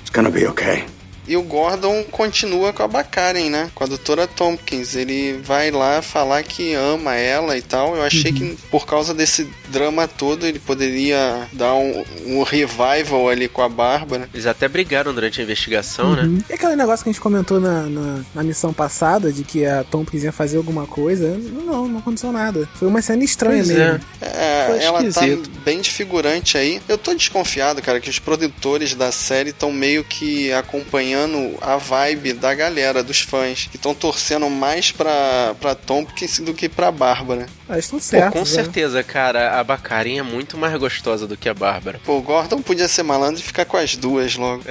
It's 0.00 0.10
gonna 0.10 0.30
be 0.30 0.46
okay. 0.46 0.84
E 1.30 1.36
o 1.36 1.44
Gordon 1.44 2.02
continua 2.10 2.72
com 2.72 2.82
a 2.82 2.88
Bacaren, 2.88 3.50
né? 3.50 3.70
Com 3.72 3.84
a 3.84 3.86
doutora 3.86 4.26
Tompkins. 4.26 4.96
Ele 4.96 5.40
vai 5.44 5.70
lá 5.70 6.02
falar 6.02 6.42
que 6.42 6.74
ama 6.74 7.14
ela 7.14 7.56
e 7.56 7.62
tal. 7.62 7.94
Eu 7.94 8.02
achei 8.02 8.32
que 8.32 8.58
por 8.68 8.84
causa 8.84 9.14
desse 9.14 9.48
drama 9.68 10.08
todo 10.08 10.44
ele 10.44 10.58
poderia 10.58 11.46
dar 11.52 11.74
um, 11.74 12.02
um 12.26 12.42
revival 12.42 13.28
ali 13.28 13.46
com 13.46 13.62
a 13.62 13.68
Bárbara. 13.68 14.28
Eles 14.34 14.44
até 14.44 14.66
brigaram 14.66 15.14
durante 15.14 15.40
a 15.40 15.44
investigação, 15.44 16.16
né? 16.16 16.42
E 16.50 16.54
aquele 16.54 16.74
negócio 16.74 17.04
que 17.04 17.10
a 17.10 17.12
gente 17.12 17.22
comentou 17.22 17.60
na, 17.60 17.82
na, 17.82 18.24
na 18.34 18.42
missão 18.42 18.72
passada, 18.72 19.32
de 19.32 19.44
que 19.44 19.64
a 19.64 19.84
Tompkins 19.84 20.24
ia 20.24 20.32
fazer 20.32 20.56
alguma 20.56 20.84
coisa, 20.84 21.38
não, 21.38 21.86
não 21.86 22.00
aconteceu 22.00 22.32
nada. 22.32 22.68
Foi 22.74 22.88
uma 22.88 23.00
cena 23.00 23.22
estranha 23.22 23.62
Pois 23.62 23.68
mesmo. 23.68 24.00
É, 24.20 24.66
Foi 24.66 24.82
ela 24.82 25.12
tá 25.12 25.20
bem 25.64 25.80
de 25.80 25.90
figurante 25.90 26.58
aí. 26.58 26.82
Eu 26.88 26.98
tô 26.98 27.14
desconfiado, 27.14 27.80
cara, 27.80 28.00
que 28.00 28.10
os 28.10 28.18
produtores 28.18 28.96
da 28.96 29.12
série 29.12 29.50
estão 29.50 29.70
meio 29.70 30.02
que 30.02 30.52
acompanhando 30.52 31.19
a 31.60 31.76
vibe 31.76 32.32
da 32.34 32.54
galera, 32.54 33.02
dos 33.02 33.20
fãs, 33.20 33.66
que 33.70 33.76
estão 33.76 33.94
torcendo 33.94 34.48
mais 34.50 34.90
pra, 34.92 35.54
pra 35.60 35.74
Tompkins 35.74 36.38
do 36.40 36.54
que 36.54 36.68
pra 36.68 36.90
Bárbara. 36.92 37.46
Ah, 37.68 37.78
estão 37.78 37.98
Pô, 37.98 38.04
certos. 38.04 38.32
com 38.32 38.38
né? 38.40 38.44
certeza, 38.44 39.02
cara, 39.02 39.58
a 39.58 39.64
Bacarin 39.64 40.18
é 40.18 40.22
muito 40.22 40.56
mais 40.56 40.74
gostosa 40.78 41.26
do 41.26 41.36
que 41.36 41.48
a 41.48 41.54
Bárbara. 41.54 42.00
Pô, 42.04 42.18
o 42.18 42.22
Gordon 42.22 42.62
podia 42.62 42.88
ser 42.88 43.02
malandro 43.02 43.40
e 43.40 43.44
ficar 43.44 43.64
com 43.64 43.76
as 43.76 43.96
duas 43.96 44.36
logo. 44.36 44.62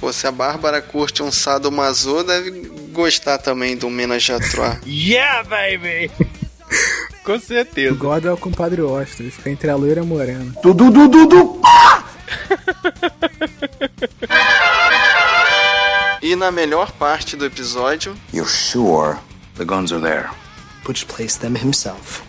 Pô, 0.00 0.12
se 0.12 0.26
a 0.26 0.30
Bárbara 0.32 0.80
curte 0.80 1.22
um 1.22 1.30
sadomaso, 1.30 2.22
deve 2.22 2.50
gostar 2.92 3.38
também 3.38 3.76
do 3.76 3.90
Menage 3.90 4.32
à 4.32 4.38
Trois. 4.38 4.78
Yeah, 4.86 5.42
baby! 5.42 6.10
com 7.24 7.32
O 7.32 7.40
certeza. 7.40 7.94
Gordon 7.94 8.28
é 8.28 8.32
o 8.32 8.36
compadre 8.36 8.80
Austin, 8.80 9.24
ele 9.24 9.32
fica 9.32 9.50
entre 9.50 9.68
a 9.70 9.74
loira 9.76 10.00
e 10.00 10.02
a 10.02 10.06
morena. 10.06 10.54
Dudu, 10.62 10.90
Dudu, 10.90 11.26
Dudu. 11.26 11.60
E 16.20 16.34
na 16.36 16.50
melhor 16.50 16.90
parte 16.92 17.36
do 17.36 17.44
episódio, 17.46 18.14
You're 18.32 18.48
sure 18.50 19.18
the 19.56 19.64
guns 19.64 19.92
are 19.92 20.00
there? 20.00 20.30
Butch 20.84 21.06
placed 21.06 21.40
them 21.40 21.54
himself. 21.54 22.22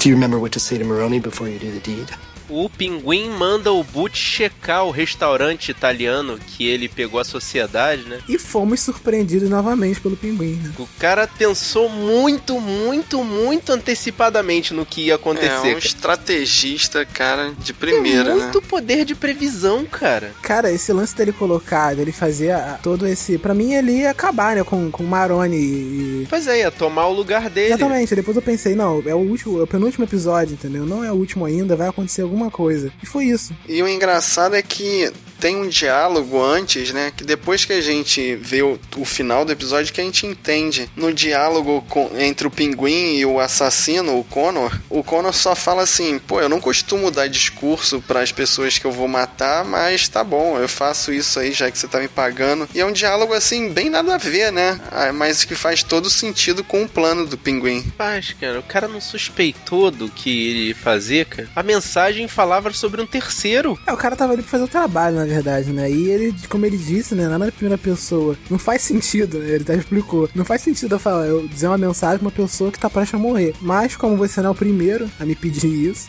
Do 0.00 0.08
you 0.08 0.14
remember 0.14 0.38
what 0.38 0.52
to 0.52 0.60
say 0.60 0.78
to 0.78 0.84
Maroni 0.84 1.20
before 1.20 1.48
you 1.48 1.58
do 1.58 1.70
the 1.70 1.80
deed? 1.80 2.08
O 2.48 2.68
pinguim 2.70 3.28
manda 3.30 3.72
o 3.72 3.82
Boot 3.84 4.16
checar 4.16 4.84
o 4.86 4.90
restaurante 4.90 5.70
italiano 5.70 6.38
que 6.46 6.66
ele 6.66 6.88
pegou 6.88 7.20
a 7.20 7.24
sociedade, 7.24 8.02
né? 8.04 8.18
E 8.28 8.38
fomos 8.38 8.80
surpreendidos 8.80 9.48
novamente 9.50 10.00
pelo 10.00 10.16
pinguim. 10.16 10.54
Né? 10.62 10.72
O 10.78 10.88
cara 10.98 11.26
pensou 11.26 11.88
muito, 11.88 12.60
muito, 12.60 13.22
muito 13.24 13.72
antecipadamente 13.72 14.72
no 14.72 14.86
que 14.86 15.02
ia 15.06 15.16
acontecer. 15.16 15.72
É 15.72 15.74
um 15.74 15.78
estrategista, 15.78 17.04
cara, 17.04 17.52
de 17.58 17.72
primeira, 17.72 18.34
né? 18.34 18.42
muito 18.42 18.62
poder 18.62 19.04
de 19.04 19.14
previsão, 19.14 19.84
cara. 19.84 20.32
Cara, 20.42 20.70
esse 20.72 20.92
lance 20.92 21.14
dele 21.16 21.32
colocar, 21.32 21.94
dele 21.94 22.12
fazer 22.12 22.52
a- 22.52 22.78
todo 22.82 23.06
esse. 23.06 23.38
Pra 23.38 23.54
mim, 23.54 23.74
ele 23.74 23.92
ia 23.92 24.10
acabar, 24.10 24.56
né? 24.56 24.64
Com, 24.64 24.90
com 24.90 25.02
o 25.02 25.06
Maroni 25.06 25.56
e. 25.56 26.26
Pois 26.28 26.46
é, 26.46 26.60
ia 26.60 26.70
tomar 26.70 27.06
o 27.08 27.12
lugar 27.12 27.48
dele. 27.50 27.74
Exatamente, 27.74 28.14
depois 28.14 28.36
eu 28.36 28.42
pensei, 28.42 28.74
não, 28.74 29.02
é 29.06 29.14
o 29.14 29.18
último, 29.18 29.58
é 29.60 29.62
o 29.62 29.66
penúltimo 29.66 30.04
episódio, 30.04 30.54
entendeu? 30.54 30.84
Não 30.86 31.02
é 31.04 31.10
o 31.10 31.14
último 31.14 31.44
ainda, 31.44 31.74
vai 31.76 31.88
acontecer 31.88 32.22
alguma 32.22 32.37
coisa. 32.50 32.92
E 33.02 33.06
foi 33.06 33.26
isso. 33.26 33.54
E 33.68 33.82
o 33.82 33.88
engraçado 33.88 34.54
é 34.54 34.62
que 34.62 35.12
tem 35.40 35.56
um 35.56 35.68
diálogo 35.68 36.42
antes, 36.42 36.92
né? 36.92 37.12
Que 37.16 37.24
depois 37.24 37.64
que 37.64 37.72
a 37.72 37.80
gente 37.80 38.36
vê 38.36 38.62
o, 38.62 38.78
o 38.96 39.04
final 39.04 39.44
do 39.44 39.52
episódio, 39.52 39.92
que 39.92 40.00
a 40.00 40.04
gente 40.04 40.26
entende. 40.26 40.88
No 40.96 41.12
diálogo 41.12 41.84
com- 41.88 42.10
entre 42.18 42.46
o 42.46 42.50
pinguim 42.50 43.16
e 43.16 43.24
o 43.26 43.38
assassino, 43.40 44.18
o 44.18 44.24
Connor, 44.24 44.76
o 44.88 45.02
Connor 45.02 45.32
só 45.32 45.54
fala 45.54 45.82
assim: 45.82 46.18
pô, 46.18 46.40
eu 46.40 46.48
não 46.48 46.60
costumo 46.60 47.10
dar 47.10 47.28
discurso 47.28 48.00
para 48.06 48.20
as 48.20 48.32
pessoas 48.32 48.78
que 48.78 48.84
eu 48.86 48.92
vou 48.92 49.08
matar, 49.08 49.64
mas 49.64 50.08
tá 50.08 50.22
bom, 50.24 50.58
eu 50.58 50.68
faço 50.68 51.12
isso 51.12 51.38
aí 51.40 51.52
já 51.52 51.70
que 51.70 51.78
você 51.78 51.88
tá 51.88 51.98
me 52.00 52.08
pagando. 52.08 52.68
E 52.74 52.80
é 52.80 52.84
um 52.86 52.92
diálogo 52.92 53.32
assim, 53.32 53.70
bem 53.70 53.88
nada 53.90 54.14
a 54.14 54.18
ver, 54.18 54.52
né? 54.52 54.80
Ah, 54.90 55.12
Mas 55.12 55.44
que 55.44 55.54
faz 55.54 55.82
todo 55.82 56.10
sentido 56.10 56.62
com 56.64 56.82
o 56.84 56.88
plano 56.88 57.26
do 57.26 57.36
pinguim. 57.38 57.84
Faz, 57.96 58.34
cara. 58.40 58.58
O 58.60 58.62
cara 58.62 58.88
não 58.88 59.00
suspeitou 59.00 59.90
do 59.90 60.08
que 60.08 60.48
ele 60.50 60.68
ia 60.68 60.74
fazer, 60.74 61.26
cara. 61.26 61.48
A 61.54 61.62
mensagem 61.62 62.26
falava 62.28 62.72
sobre 62.72 63.00
um 63.00 63.06
terceiro. 63.06 63.78
É, 63.86 63.92
o 63.92 63.96
cara 63.96 64.16
tava 64.16 64.32
ali 64.32 64.42
pra 64.42 64.50
fazer 64.50 64.64
o 64.64 64.68
trabalho, 64.68 65.16
na 65.16 65.26
verdade, 65.28 65.70
né? 65.70 65.90
E 65.90 66.10
ele, 66.10 66.34
como 66.48 66.66
ele 66.66 66.76
disse, 66.76 67.14
né? 67.14 67.24
Nada 67.28 67.46
na 67.46 67.52
primeira 67.52 67.78
pessoa. 67.78 68.36
Não 68.50 68.58
faz 68.58 68.82
sentido, 68.82 69.38
né? 69.38 69.54
Ele 69.54 69.62
até 69.62 69.74
explicou. 69.76 70.28
Não 70.34 70.44
faz 70.44 70.62
sentido 70.62 70.94
eu 70.94 70.98
falar, 70.98 71.26
eu 71.26 71.46
dizer 71.46 71.68
uma 71.68 71.78
mensagem 71.78 72.18
pra 72.18 72.26
uma 72.26 72.30
pessoa 72.32 72.72
que 72.72 72.78
tá 72.78 72.88
prestes 72.90 73.14
a 73.14 73.18
morrer. 73.18 73.54
Mas, 73.60 73.96
como 73.96 74.16
você 74.16 74.40
não 74.40 74.48
é 74.48 74.52
o 74.52 74.54
primeiro 74.54 75.10
a 75.18 75.24
me 75.24 75.34
pedir 75.34 75.68
isso, 75.68 76.08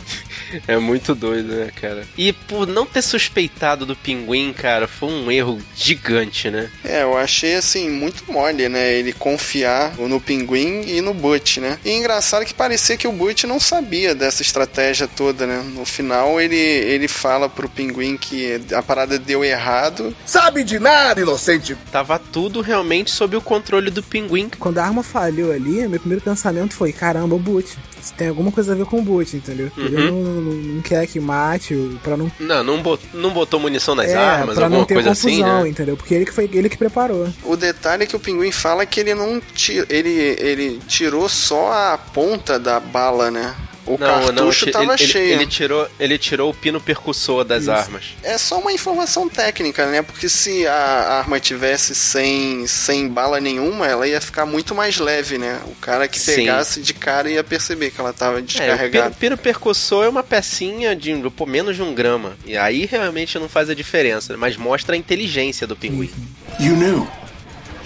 É 0.68 0.78
muito 0.78 1.14
doido, 1.16 1.56
né, 1.56 1.72
cara? 1.80 2.06
E 2.18 2.34
por 2.34 2.68
não 2.68 2.86
ter 2.86 3.02
suspeitado 3.02 3.86
do 3.86 3.96
pinguim, 3.96 4.54
cara, 4.54 4.88
foi 4.88 5.10
um 5.10 5.32
erro 5.32 5.60
gigante, 5.76 6.50
né? 6.50 6.70
É, 6.84 7.04
eu 7.04 7.18
achei 7.18 7.56
assim, 7.56 7.90
muito 7.90 8.24
mole, 8.32 8.68
né? 8.70 8.94
Ele 8.94 9.14
confiar 9.14 9.96
no 9.98 10.20
pinguim 10.20 10.82
e 10.88 11.02
no 11.02 11.14
Butch, 11.14 11.58
né? 11.58 11.78
E 11.84 11.92
engraçado 11.92 12.46
que 12.46 12.54
parecia 12.54 12.98
que 12.98 13.08
o 13.08 13.12
Butch 13.12 13.44
não 13.44 13.60
sabia 13.60 14.16
dessa 14.16 14.42
estratégia 14.42 15.08
toda, 15.08 15.46
né? 15.46 15.64
No 15.74 15.86
final 15.86 16.40
ele, 16.40 16.56
ele 16.56 17.08
fala 17.08 17.50
pro 17.50 17.70
pinguim 17.70 18.18
que 18.18 18.60
a 18.74 18.82
parada 18.82 19.09
deu 19.18 19.44
errado. 19.44 20.14
Sabe 20.26 20.64
de 20.64 20.78
nada, 20.80 21.22
inocente! 21.22 21.76
Tava 21.92 22.20
tudo 22.20 22.62
realmente 22.62 23.10
sob 23.12 23.36
o 23.36 23.42
controle 23.42 23.90
do 23.90 24.04
pinguim. 24.04 24.50
quando 24.60 24.78
a 24.78 24.84
arma 24.86 25.02
falhou 25.04 25.52
ali, 25.52 25.88
meu 25.88 26.00
primeiro 26.00 26.24
pensamento 26.24 26.74
foi: 26.74 26.92
caramba, 26.92 27.36
o 27.36 27.40
boot. 27.40 27.78
Isso 28.02 28.14
tem 28.14 28.30
alguma 28.30 28.50
coisa 28.52 28.72
a 28.72 28.76
ver 28.76 28.86
com 28.86 29.00
o 29.00 29.02
boot, 29.02 29.36
entendeu? 29.36 29.70
Ele 29.78 29.96
Uhum. 29.98 30.06
não, 30.06 30.42
não- 30.42 30.54
não 30.76 30.82
quer 30.82 31.06
que 31.06 31.20
mate, 31.20 31.76
pra 32.02 32.16
não. 32.16 32.32
Não, 32.40 32.64
não, 32.64 32.82
bot- 32.82 33.04
não 33.14 33.30
botou 33.32 33.60
munição 33.60 33.94
nas 33.94 34.10
é, 34.10 34.16
armas, 34.16 34.56
pra 34.56 34.66
alguma 34.66 34.80
não 34.80 34.86
ter 34.86 34.94
coisa 34.94 35.10
confusão, 35.10 35.32
assim, 35.58 35.64
né? 35.64 35.70
entendeu? 35.70 35.98
Porque 35.98 36.14
ele 36.14 36.26
que 36.26 36.32
foi 36.34 36.50
ele 36.54 36.70
que 36.70 36.78
preparou. 36.78 37.28
O 37.44 37.58
detalhe 37.58 38.04
é 38.04 38.06
que 38.06 38.16
o 38.16 38.20
pinguim 38.20 38.52
fala 38.52 38.86
que 38.86 39.02
ele 39.02 39.14
não 39.14 39.42
ti- 39.54 39.84
ele, 39.90 40.36
ele 40.40 40.80
tirou 40.88 41.28
só 41.28 41.72
a 41.74 41.98
ponta 41.98 42.58
da 42.58 42.80
bala, 42.80 43.30
né? 43.30 43.54
O 43.94 43.98
cartucho 43.98 44.66
ti- 44.68 44.72
tava 44.72 44.94
ele, 44.94 44.94
ele- 45.04 45.12
cheio. 45.12 45.34
Ele, 45.34 45.48
tirou, 45.48 45.90
ele 46.00 46.18
tirou 46.18 46.50
o 46.52 46.54
pino 46.54 46.80
percussor 46.80 47.44
das 47.44 47.64
Isso. 47.64 47.72
armas. 47.72 48.04
É 48.24 48.38
só 48.38 48.60
uma 48.60 48.72
informação 48.72 49.28
técnica, 49.28 49.86
né? 49.88 50.02
Porque 50.02 50.30
se 50.30 50.68
a 50.68 51.20
arma 51.20 51.40
tivesse 51.40 51.96
sem, 51.96 52.68
sem 52.68 53.08
bala 53.08 53.40
nenhuma, 53.40 53.88
ela 53.88 54.08
ia 54.08 54.22
ficar 54.22 54.46
muito 54.46 54.76
mais 54.76 54.98
leve, 54.98 55.38
né? 55.38 55.60
O 55.66 55.76
cara 55.76 56.08
que 56.08 56.20
Sim. 56.20 56.36
pegasse 56.36 56.82
de 56.82 56.94
cara 56.94 57.30
ia 57.32 57.44
perceber 57.44 57.90
que 57.92 58.00
ela 58.00 58.14
tava 58.14 58.38
É, 58.38 58.40
o 58.40 58.42
descarregada. 58.44 59.06
pino, 59.12 59.16
pino 59.16 59.38
percussor 59.38 60.06
é 60.06 60.10
uma 60.10 60.24
pecinha 60.24 60.96
de 60.96 61.10
pô, 61.36 61.46
menos 61.46 61.76
de 61.76 61.82
um 61.82 61.94
grama. 61.94 62.38
E 62.46 62.56
aí 62.56 62.86
realmente 62.86 63.38
não 63.40 63.50
faz 63.50 63.70
a 63.70 63.74
diferença, 63.74 64.38
mas 64.38 64.56
mostra 64.56 64.96
a 64.96 64.98
inteligência 64.98 65.66
do 65.66 65.76
pinguim. 65.76 66.12
You 66.60 66.76
knew. 66.76 67.08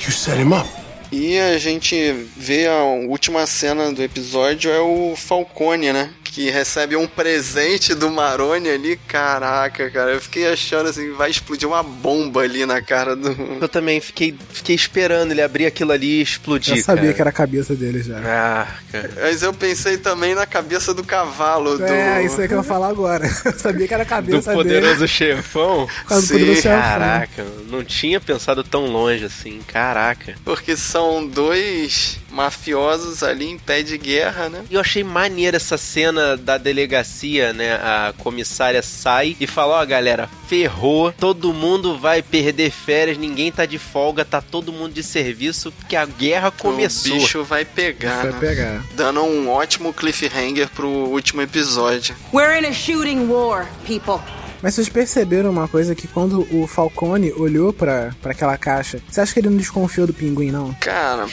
You 0.06 0.12
set 0.12 0.38
him 0.38 0.54
up. 0.54 0.68
E 1.16 1.38
a 1.38 1.60
gente 1.60 1.96
vê 2.36 2.66
a 2.66 2.84
última 2.86 3.46
cena 3.46 3.94
do 3.94 4.02
episódio 4.02 4.72
é 4.72 4.80
o 4.80 5.16
Falcone, 5.16 5.94
né? 5.94 6.12
Que 6.34 6.50
recebe 6.50 6.96
um 6.96 7.06
presente 7.06 7.94
do 7.94 8.10
Maroni 8.10 8.68
ali. 8.68 9.00
Caraca, 9.08 9.88
cara, 9.92 10.14
eu 10.14 10.20
fiquei 10.20 10.48
achando 10.48 10.90
assim, 10.90 11.12
vai 11.12 11.30
explodir 11.30 11.68
uma 11.68 11.84
bomba 11.84 12.42
ali 12.42 12.66
na 12.66 12.82
cara 12.82 13.16
do. 13.16 13.30
Eu 13.62 13.70
também 13.70 14.02
fiquei, 14.02 14.36
fiquei 14.52 14.76
esperando 14.76 15.30
ele 15.30 15.44
abrir 15.44 15.68
aquilo 15.68 15.92
ali 15.92 16.20
e 16.20 16.22
explodir. 16.24 16.76
Eu 16.78 16.84
sabia 16.84 17.04
cara. 17.04 17.14
que 17.14 17.22
era 17.22 17.30
a 17.30 17.34
cabeça 17.34 17.76
dele 17.76 18.02
já. 18.02 18.18
Ah, 18.18 18.68
cara. 18.92 19.12
Mas 19.22 19.44
eu 19.44 19.54
pensei 19.54 19.98
também 19.98 20.34
na 20.34 20.48
cabeça 20.48 20.92
do 20.92 21.04
cavalo 21.04 21.78
do. 21.78 21.86
É, 21.86 22.26
isso 22.26 22.42
aí 22.42 22.48
que 22.48 22.54
eu 22.56 22.64
vou 22.64 22.68
falar 22.68 22.88
agora. 22.88 23.28
Eu 23.46 23.60
sabia 23.60 23.88
que 23.88 23.94
era 23.94 24.02
a 24.02 24.06
Do 24.06 24.10
cabeça 24.10 24.54
poderoso 24.54 24.96
dele. 24.96 25.08
chefão? 25.08 25.88
Causa 26.10 26.28
do 26.28 26.32
poderoso 26.32 26.62
chefão. 26.64 26.80
Caraca, 26.80 27.46
não 27.70 27.84
tinha 27.84 28.20
pensado 28.20 28.64
tão 28.64 28.88
longe 28.88 29.26
assim. 29.26 29.60
Caraca. 29.68 30.34
Porque 30.44 30.76
são 30.76 31.28
dois 31.28 32.18
mafiosos 32.34 33.22
ali 33.24 33.50
em 33.50 33.58
pé 33.58 33.82
de 33.84 33.98
guerra, 33.98 34.50
né? 34.50 34.64
E 34.70 34.74
eu 34.74 34.82
achei 34.82 35.04
maneira 35.04 35.58
essa 35.58 35.78
cena 35.78 36.36
da 36.36 36.58
delegacia, 36.58 37.54
né? 37.54 37.74
A 37.76 38.14
comissária 38.18 38.82
sai 38.82 39.38
e 39.40 39.48
fala: 39.48 39.82
Ó, 39.82 39.86
galera, 39.86 40.30
ferrou, 40.48 41.12
todo 41.12 41.54
mundo 41.54 41.98
vai 41.98 42.22
perder 42.22 42.72
férias, 42.72 43.18
ninguém 43.18 43.52
tá 43.52 43.66
de 43.66 43.78
folga, 43.78 44.26
tá 44.26 44.42
todo 44.42 44.74
mundo 44.74 44.94
de 44.94 45.04
serviço, 45.04 45.72
porque 45.72 45.96
a 45.96 46.06
guerra 46.06 46.52
começou. 46.52 47.14
O 47.16 47.20
bicho 47.20 47.44
vai 47.44 47.64
pegar, 47.64 48.24
Vai 48.24 48.32
né? 48.32 48.38
pegar. 48.40 48.84
Dando 48.94 49.22
um 49.24 49.50
ótimo 49.50 49.94
cliffhanger 49.94 50.70
pro 50.70 50.88
último 50.88 51.42
episódio. 51.42 52.16
We're 52.34 52.58
in 52.60 52.66
a 52.66 52.74
shooting 52.74 53.28
war, 53.28 53.68
people. 53.86 54.20
Mas 54.64 54.76
vocês 54.76 54.88
perceberam 54.88 55.50
uma 55.50 55.68
coisa 55.68 55.94
que 55.94 56.08
quando 56.08 56.48
o 56.50 56.66
Falcone 56.66 57.34
olhou 57.34 57.74
pra, 57.74 58.12
pra 58.22 58.32
aquela 58.32 58.58
caixa, 58.58 59.02
você 59.10 59.20
acha 59.20 59.34
que 59.34 59.42
ele 59.42 59.50
não 59.50 59.58
desconfiou 59.58 60.08
do 60.08 60.14
pinguim, 60.14 60.52
não? 60.52 60.74
Cara, 60.76 61.26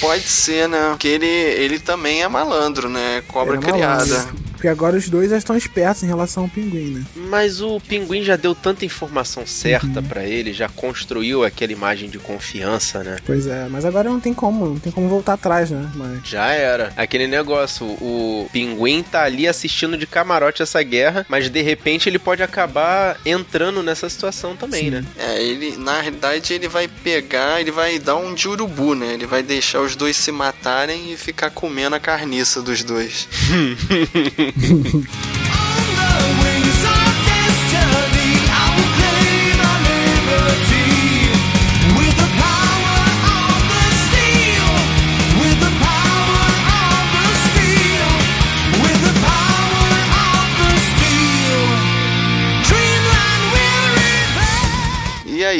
pode 0.00 0.22
ser, 0.22 0.68
né? 0.68 0.90
Porque 0.90 1.08
ele, 1.08 1.26
ele 1.26 1.80
também 1.80 2.22
é 2.22 2.28
malandro, 2.28 2.88
né? 2.88 3.20
Cobra 3.26 3.56
é 3.56 3.58
criada. 3.58 4.06
malandro. 4.06 4.51
Porque 4.62 4.68
agora 4.68 4.96
os 4.96 5.08
dois 5.08 5.28
já 5.28 5.36
estão 5.36 5.56
espertos 5.56 6.04
em 6.04 6.06
relação 6.06 6.44
ao 6.44 6.48
pinguim, 6.48 6.94
né? 6.94 7.04
Mas 7.16 7.60
o 7.60 7.80
pinguim 7.80 8.22
já 8.22 8.36
deu 8.36 8.54
tanta 8.54 8.84
informação 8.84 9.44
certa 9.44 9.98
Uhum. 9.98 10.06
pra 10.06 10.24
ele, 10.24 10.52
já 10.52 10.68
construiu 10.68 11.42
aquela 11.42 11.72
imagem 11.72 12.08
de 12.08 12.16
confiança, 12.16 13.02
né? 13.02 13.16
Pois 13.26 13.48
é, 13.48 13.66
mas 13.68 13.84
agora 13.84 14.08
não 14.08 14.20
tem 14.20 14.32
como, 14.32 14.64
não 14.66 14.78
tem 14.78 14.92
como 14.92 15.08
voltar 15.08 15.32
atrás, 15.32 15.68
né? 15.68 15.90
Mas... 15.96 16.20
Já 16.24 16.52
era. 16.52 16.92
Aquele 16.96 17.26
negócio, 17.26 17.84
o 17.84 18.48
pinguim 18.52 19.02
tá 19.02 19.24
ali 19.24 19.48
assistindo 19.48 19.96
de 19.98 20.06
camarote 20.06 20.62
essa 20.62 20.80
guerra, 20.80 21.26
mas 21.28 21.50
de 21.50 21.60
repente 21.60 22.08
ele 22.08 22.20
pode 22.20 22.40
acabar 22.40 23.18
entrando 23.26 23.82
nessa 23.82 24.08
situação 24.08 24.54
também, 24.54 24.92
né? 24.92 25.04
É, 25.18 25.42
ele, 25.42 25.76
na 25.76 26.00
realidade, 26.00 26.54
ele 26.54 26.68
vai 26.68 26.86
pegar, 26.86 27.60
ele 27.60 27.72
vai 27.72 27.98
dar 27.98 28.14
um 28.14 28.32
de 28.32 28.46
urubu, 28.46 28.94
né? 28.94 29.14
Ele 29.14 29.26
vai 29.26 29.42
deixar 29.42 29.80
os 29.80 29.96
dois 29.96 30.16
se 30.16 30.30
matarem 30.30 31.12
e 31.12 31.16
ficar 31.16 31.50
comendo 31.50 31.96
a 31.96 32.00
carniça 32.00 32.62
dos 32.62 32.84
dois. 32.84 33.26
哼 34.60 34.84
哼 34.92 35.41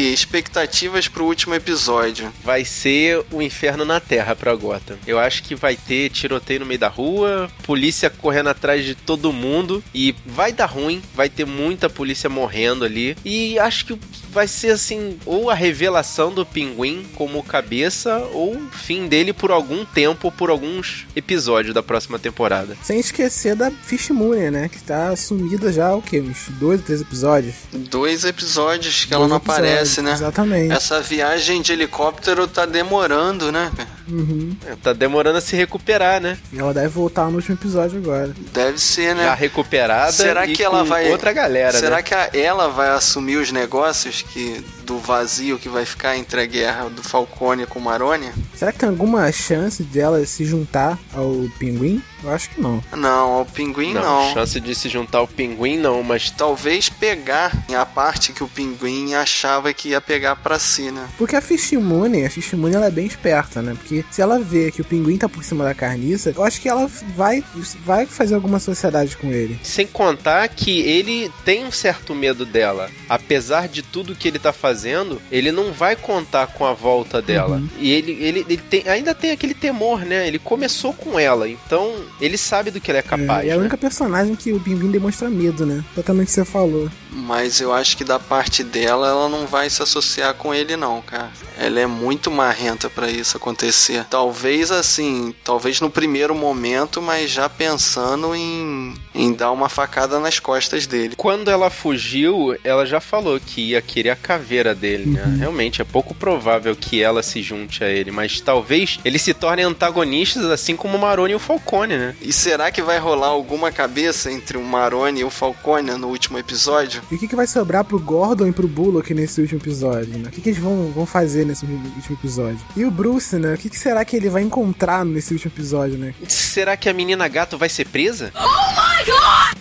aí, 0.07 0.15
expectativas 0.15 1.09
pro 1.09 1.25
último 1.25 1.55
episódio? 1.55 2.33
Vai 2.45 2.65
ser 2.65 3.25
o 3.31 3.41
inferno 3.41 3.85
na 3.85 4.01
Terra 4.01 4.35
pra 4.35 4.55
Gotham. 4.55 4.97
Eu 5.07 5.19
acho 5.19 5.43
que 5.43 5.55
vai 5.55 5.77
ter 5.77 6.11
tiroteio 6.11 6.61
no 6.61 6.67
meio 6.67 6.81
da 6.81 6.88
rua, 6.88 7.51
polícia 7.65 8.11
correndo 8.11 8.49
atrás 8.49 8.85
de 8.85 8.95
todo 8.95 9.33
mundo 9.33 9.83
e 9.95 10.15
vai 10.27 10.53
dar 10.53 10.67
ruim, 10.67 11.03
vai 11.15 11.29
ter 11.29 11.45
muita 11.45 11.88
polícia 11.88 12.29
morrendo 12.29 12.85
ali. 12.85 13.17
E 13.25 13.59
acho 13.59 13.87
que 13.87 13.99
vai 14.31 14.49
ser 14.49 14.71
assim, 14.71 15.19
ou 15.27 15.51
a 15.51 15.55
revelação 15.55 16.33
do 16.33 16.45
pinguim 16.45 17.05
como 17.15 17.43
cabeça, 17.43 18.19
ou 18.33 18.57
o 18.57 18.71
fim 18.71 19.07
dele 19.07 19.33
por 19.33 19.51
algum 19.51 19.85
tempo, 19.85 20.33
por 20.33 20.51
alguns 20.51 21.07
episódios 21.15 21.75
da 21.75 21.83
próxima 21.83 22.19
temporada. 22.19 22.77
Sem 22.83 22.99
esquecer 22.99 23.55
da 23.55 23.71
Fish 23.71 24.11
Moon, 24.11 24.51
né? 24.51 24.69
Que 24.69 24.83
tá 24.83 25.15
sumida 25.15 25.73
já, 25.73 25.95
o 25.95 26.01
quê? 26.01 26.21
Uns 26.21 26.49
dois, 26.59 26.81
três 26.83 27.01
episódios? 27.01 27.55
Dois 27.73 28.25
episódios 28.25 29.05
que 29.05 29.11
Dois 29.11 29.21
ela 29.21 29.29
não 29.29 29.37
episódios, 29.37 29.69
aparece, 29.69 29.91
né? 30.00 30.12
Exatamente. 30.12 30.72
Essa 30.72 31.00
viagem 31.00 31.61
de 31.61 31.72
helicóptero 31.72 32.46
tá 32.46 32.64
demorando, 32.64 33.50
né? 33.52 33.70
Uhum. 34.12 34.57
É, 34.66 34.75
Tá 34.83 34.92
demorando 34.92 35.38
a 35.38 35.40
se 35.40 35.57
recuperar, 35.57 36.20
né? 36.20 36.37
Ela 36.57 36.75
deve 36.75 36.88
voltar 36.88 37.29
no 37.31 37.37
último 37.37 37.55
episódio 37.57 37.98
agora. 37.98 38.35
Deve 38.53 38.79
ser, 38.79 39.14
né? 39.14 39.25
Já 39.25 39.35
recuperada 39.35 40.12
Será 40.12 40.46
e 40.46 40.53
que 40.53 40.62
ela 40.62 40.81
com 40.81 40.87
vai. 40.88 41.11
outra 41.11 41.33
galera, 41.33 41.72
Será 41.79 41.96
né? 41.96 42.03
que 42.03 42.14
a- 42.14 42.31
ela 42.35 42.68
vai 42.68 42.90
assumir 42.90 43.37
os 43.37 43.51
negócios 43.53 44.22
que 44.22 44.62
do 44.85 44.98
vazio 44.98 45.59
que 45.59 45.68
vai 45.68 45.85
ficar 45.87 46.16
entre 46.16 46.40
a 46.40 46.44
guerra 46.46 46.88
do 46.90 47.03
Falcone 47.03 47.66
com 47.66 47.79
o 47.79 47.83
Maroni? 47.83 48.31
Será 48.55 48.72
que 48.72 48.79
tem 48.81 48.88
alguma 48.88 49.31
chance 49.33 49.83
dela 49.83 50.25
se 50.27 50.44
juntar 50.44 50.98
ao 51.14 51.46
pinguim? 51.59 52.03
Eu 52.25 52.31
acho 52.33 52.51
que 52.51 52.61
não. 52.61 52.83
Não, 52.96 53.42
o 53.42 53.46
pinguim 53.46 53.94
não. 53.94 54.33
Chance 54.33 54.61
de 54.61 54.75
se 54.75 54.88
juntar 54.88 55.18
ao 55.18 55.27
pinguim 55.29 55.77
não, 55.79 56.03
mas 56.03 56.31
Talvez 56.31 56.88
pegar 56.88 57.53
a 57.77 57.87
parte 57.87 58.33
que 58.33 58.42
o 58.42 58.48
pinguim 58.48 59.14
achava 59.14 59.72
que 59.72 59.90
ia 59.90 60.01
pegar 60.01 60.35
pra 60.37 60.59
si, 60.59 60.90
né? 60.90 61.07
Porque 61.16 61.37
a 61.37 61.40
Fishimune, 61.40 62.25
a 62.25 62.31
Fishimune 62.31 62.75
ela 62.75 62.87
é 62.87 62.90
bem 62.90 63.07
esperta, 63.07 63.62
né? 63.62 63.75
Porque 63.79 64.02
se 64.11 64.21
ela 64.23 64.38
vê 64.38 64.71
que 64.71 64.81
o 64.81 64.85
pinguim 64.85 65.17
tá 65.17 65.29
por 65.29 65.45
cima 65.45 65.65
da 65.65 65.75
carniça, 65.75 66.33
eu 66.37 66.43
acho 66.45 66.61
que 66.61 66.69
ela 66.69 66.88
vai, 67.17 67.43
vai 67.85 68.07
fazer 68.07 68.35
alguma 68.35 68.59
sociedade 68.59 69.17
com 69.17 69.29
ele. 69.33 69.59
sem 69.62 69.87
contar 69.87 70.49
que 70.49 70.81
ele 70.81 71.31
tem 71.45 71.65
um 71.65 71.71
certo 71.73 72.15
medo 72.15 72.45
dela. 72.45 72.91
Apesar 73.09 73.69
de 73.69 73.83
tudo 73.83 74.15
que 74.15 74.29
ele 74.29 74.38
tá 74.38 74.53
fazendo, 74.53 75.21
ele 75.31 75.53
não 75.53 75.73
vai 75.73 75.95
contar 75.97 76.47
com 76.49 76.65
a 76.65 76.73
volta 76.73 77.21
dela. 77.23 77.57
Uhum. 77.57 77.69
E 77.79 77.91
ele, 77.93 78.12
ele, 78.21 78.47
ele 78.49 78.57
tem- 78.57 78.88
ainda 78.88 79.15
tem 79.15 79.31
aquele 79.31 79.55
temor, 79.55 80.01
né? 80.05 80.27
Ele 80.27 80.38
começou 80.38 80.93
com 80.93 81.19
ela, 81.19 81.49
então 81.49 81.95
ele 82.21 82.37
sabe 82.38 82.71
do 82.71 82.81
que 82.81 82.91
ele 82.91 82.99
é 82.99 83.03
capaz. 83.03 83.45
É, 83.45 83.47
e 83.47 83.51
é 83.51 83.53
a 83.53 83.57
né? 83.57 83.61
única 83.61 83.77
personagem 83.77 84.35
que 84.35 84.53
o 84.53 84.61
pinguim 84.61 84.91
demonstra 84.91 85.29
medo, 85.31 85.65
né? 85.67 85.85
Exatamente 85.95 86.25
o 86.25 86.27
que 86.27 86.33
você 86.33 86.45
falou. 86.45 86.91
Mas 87.11 87.61
eu 87.61 87.73
acho 87.73 87.97
que 87.97 88.05
da 88.05 88.19
parte 88.19 88.65
dela, 88.65 89.09
ela 89.09 89.29
não 89.29 89.47
vai 89.47 89.69
se 89.69 89.83
associar 89.83 90.33
com 90.35 90.55
ele, 90.55 90.77
não, 90.77 91.03
cara. 91.03 91.31
Ela 91.64 91.81
é 91.81 91.87
muito 91.87 92.31
marrenta 92.31 92.90
pra 92.90 93.11
isso 93.11 93.37
acontecer. 93.37 94.05
Talvez 94.11 94.70
assim, 94.70 95.35
talvez 95.44 95.81
no 95.81 95.90
primeiro 95.90 96.35
momento, 96.35 97.01
mas 97.01 97.31
já 97.31 97.48
pensando 97.48 98.35
em, 98.35 98.94
em 99.14 99.33
dar 99.33 99.51
uma 99.53 99.68
facada 99.68 100.18
nas 100.18 100.38
costas 100.38 100.87
dele. 100.87 101.14
Quando 101.16 101.51
ela 101.51 101.70
fugiu, 101.70 102.57
ela 102.64 102.87
já 102.87 103.01
falou 103.01 103.38
que 103.40 103.70
ia 103.70 103.83
querer 103.83 104.11
a 104.11 104.16
caveira 104.16 104.75
dele, 104.75 105.11
né? 105.11 105.22
Uhum. 105.25 105.38
Realmente 105.38 105.83
é 105.83 105.85
pouco 105.85 106.14
provável 106.14 106.75
que 106.75 107.03
ela 107.03 107.22
se 107.22 107.42
junte 107.42 107.85
a 107.85 107.88
ele, 107.88 108.11
mas 108.11 108.40
talvez 108.40 108.98
eles 109.05 109.22
se 109.22 109.35
tornem 109.35 109.64
antagonistas, 109.64 110.44
assim 110.46 110.77
como 110.77 110.96
o 110.96 111.01
Maroni 111.01 111.33
e 111.33 111.37
o 111.37 111.38
Falcone, 111.38 111.96
né? 111.96 112.14
E 112.20 112.33
será 112.33 112.70
que 112.70 112.83
vai 112.83 112.98
rolar 112.98 113.29
alguma 113.29 113.70
cabeça 113.70 114.31
entre 114.31 114.57
o 114.57 114.62
Maroni 114.62 115.20
e 115.20 115.25
o 115.25 115.31
Falcone 115.31 115.92
no 115.92 116.09
último 116.09 116.38
episódio? 116.38 117.03
E 117.11 117.14
o 117.14 117.18
que, 117.18 117.29
que 117.29 117.37
vai 117.37 117.46
sobrar 117.46 117.85
pro 117.85 117.98
Gordon 117.98 118.46
e 118.46 118.53
pro 118.53 118.68
Bullock 118.68 119.12
nesse 119.14 119.40
último 119.40 119.61
episódio, 119.61 120.18
né? 120.18 120.29
O 120.29 120.33
que, 120.33 120.40
que 120.40 120.51
eles 120.51 120.61
vão, 120.61 120.90
vão 120.90 121.07
fazer 121.07 121.44
nesse 121.44 121.64
último 121.64 122.16
episódio? 122.18 122.61
E 122.77 122.85
o 122.85 122.90
Bruce, 122.90 123.37
né? 123.37 123.55
O 123.55 123.59
que, 123.59 123.68
que 123.68 123.79
será 123.79 124.05
que 124.05 124.16
ele 124.16 124.29
vai 124.29 124.42
encontrar 124.42 125.05
nesse 125.05 125.33
último 125.33 125.53
episódio, 125.53 125.98
né? 125.98 126.14
Será 126.29 126.77
que 126.77 126.88
a 126.88 126.94
menina 126.94 127.27
gato 127.29 127.59
vai 127.59 127.68
ser 127.68 127.87
presa? 127.87 128.33
Oh 128.35 128.40
my! 128.40 129.02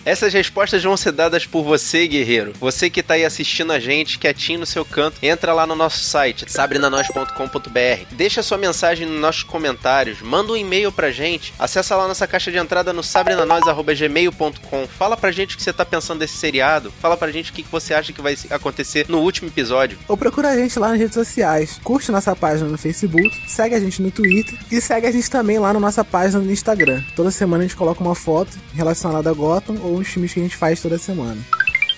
Essas 0.04 0.32
respostas 0.32 0.82
vão 0.82 0.96
ser 0.96 1.12
dadas 1.12 1.46
por 1.46 1.62
você, 1.62 2.08
guerreiro. 2.08 2.52
Você 2.58 2.90
que 2.90 3.02
tá 3.02 3.14
aí 3.14 3.24
assistindo 3.24 3.72
a 3.72 3.78
gente, 3.78 4.18
quietinho 4.18 4.60
no 4.60 4.66
seu 4.66 4.84
canto, 4.84 5.16
entra 5.22 5.52
lá 5.52 5.64
no 5.66 5.76
nosso 5.76 6.02
site, 6.02 6.44
sabrinanois.com.br. 6.48 8.06
Deixa 8.10 8.42
sua 8.42 8.58
mensagem 8.58 9.06
nos 9.06 9.20
nossos 9.20 9.44
comentários, 9.44 10.20
manda 10.20 10.52
um 10.52 10.56
e-mail 10.56 10.90
pra 10.90 11.12
gente, 11.12 11.54
acessa 11.58 11.94
lá 11.96 12.08
nossa 12.08 12.26
caixa 12.26 12.50
de 12.50 12.58
entrada 12.58 12.92
no 12.92 13.02
sabrinanois.gmail.com. 13.02 14.88
Fala 14.88 15.16
pra 15.16 15.30
gente 15.30 15.54
o 15.54 15.56
que 15.56 15.62
você 15.62 15.72
tá 15.72 15.84
pensando 15.84 16.18
desse 16.18 16.36
seriado, 16.36 16.92
fala 17.00 17.16
pra 17.16 17.30
gente 17.30 17.50
o 17.50 17.54
que 17.54 17.62
você 17.70 17.94
acha 17.94 18.12
que 18.12 18.20
vai 18.20 18.36
acontecer 18.50 19.06
no 19.08 19.20
último 19.20 19.48
episódio. 19.48 19.98
Ou 20.08 20.16
procura 20.16 20.50
a 20.50 20.56
gente 20.56 20.78
lá 20.78 20.88
nas 20.88 20.98
redes 20.98 21.14
sociais. 21.14 21.80
Curte 21.84 22.10
nossa 22.10 22.34
página 22.34 22.68
no 22.68 22.76
Facebook, 22.78 23.40
segue 23.48 23.74
a 23.74 23.80
gente 23.80 24.02
no 24.02 24.10
Twitter 24.10 24.58
e 24.70 24.80
segue 24.80 25.06
a 25.06 25.12
gente 25.12 25.30
também 25.30 25.58
lá 25.58 25.72
na 25.72 25.80
nossa 25.80 26.04
página 26.04 26.40
no 26.40 26.50
Instagram. 26.50 27.02
Toda 27.14 27.30
semana 27.30 27.62
a 27.62 27.66
gente 27.66 27.76
coloca 27.76 28.02
uma 28.02 28.14
foto 28.14 28.58
relacionada 28.74 29.31
a 29.32 29.36
Gotham 29.36 29.78
ou 29.82 29.96
os 29.96 30.08
filmes 30.08 30.32
que 30.32 30.40
a 30.40 30.42
gente 30.42 30.56
faz 30.56 30.80
toda 30.80 30.98
semana. 30.98 31.40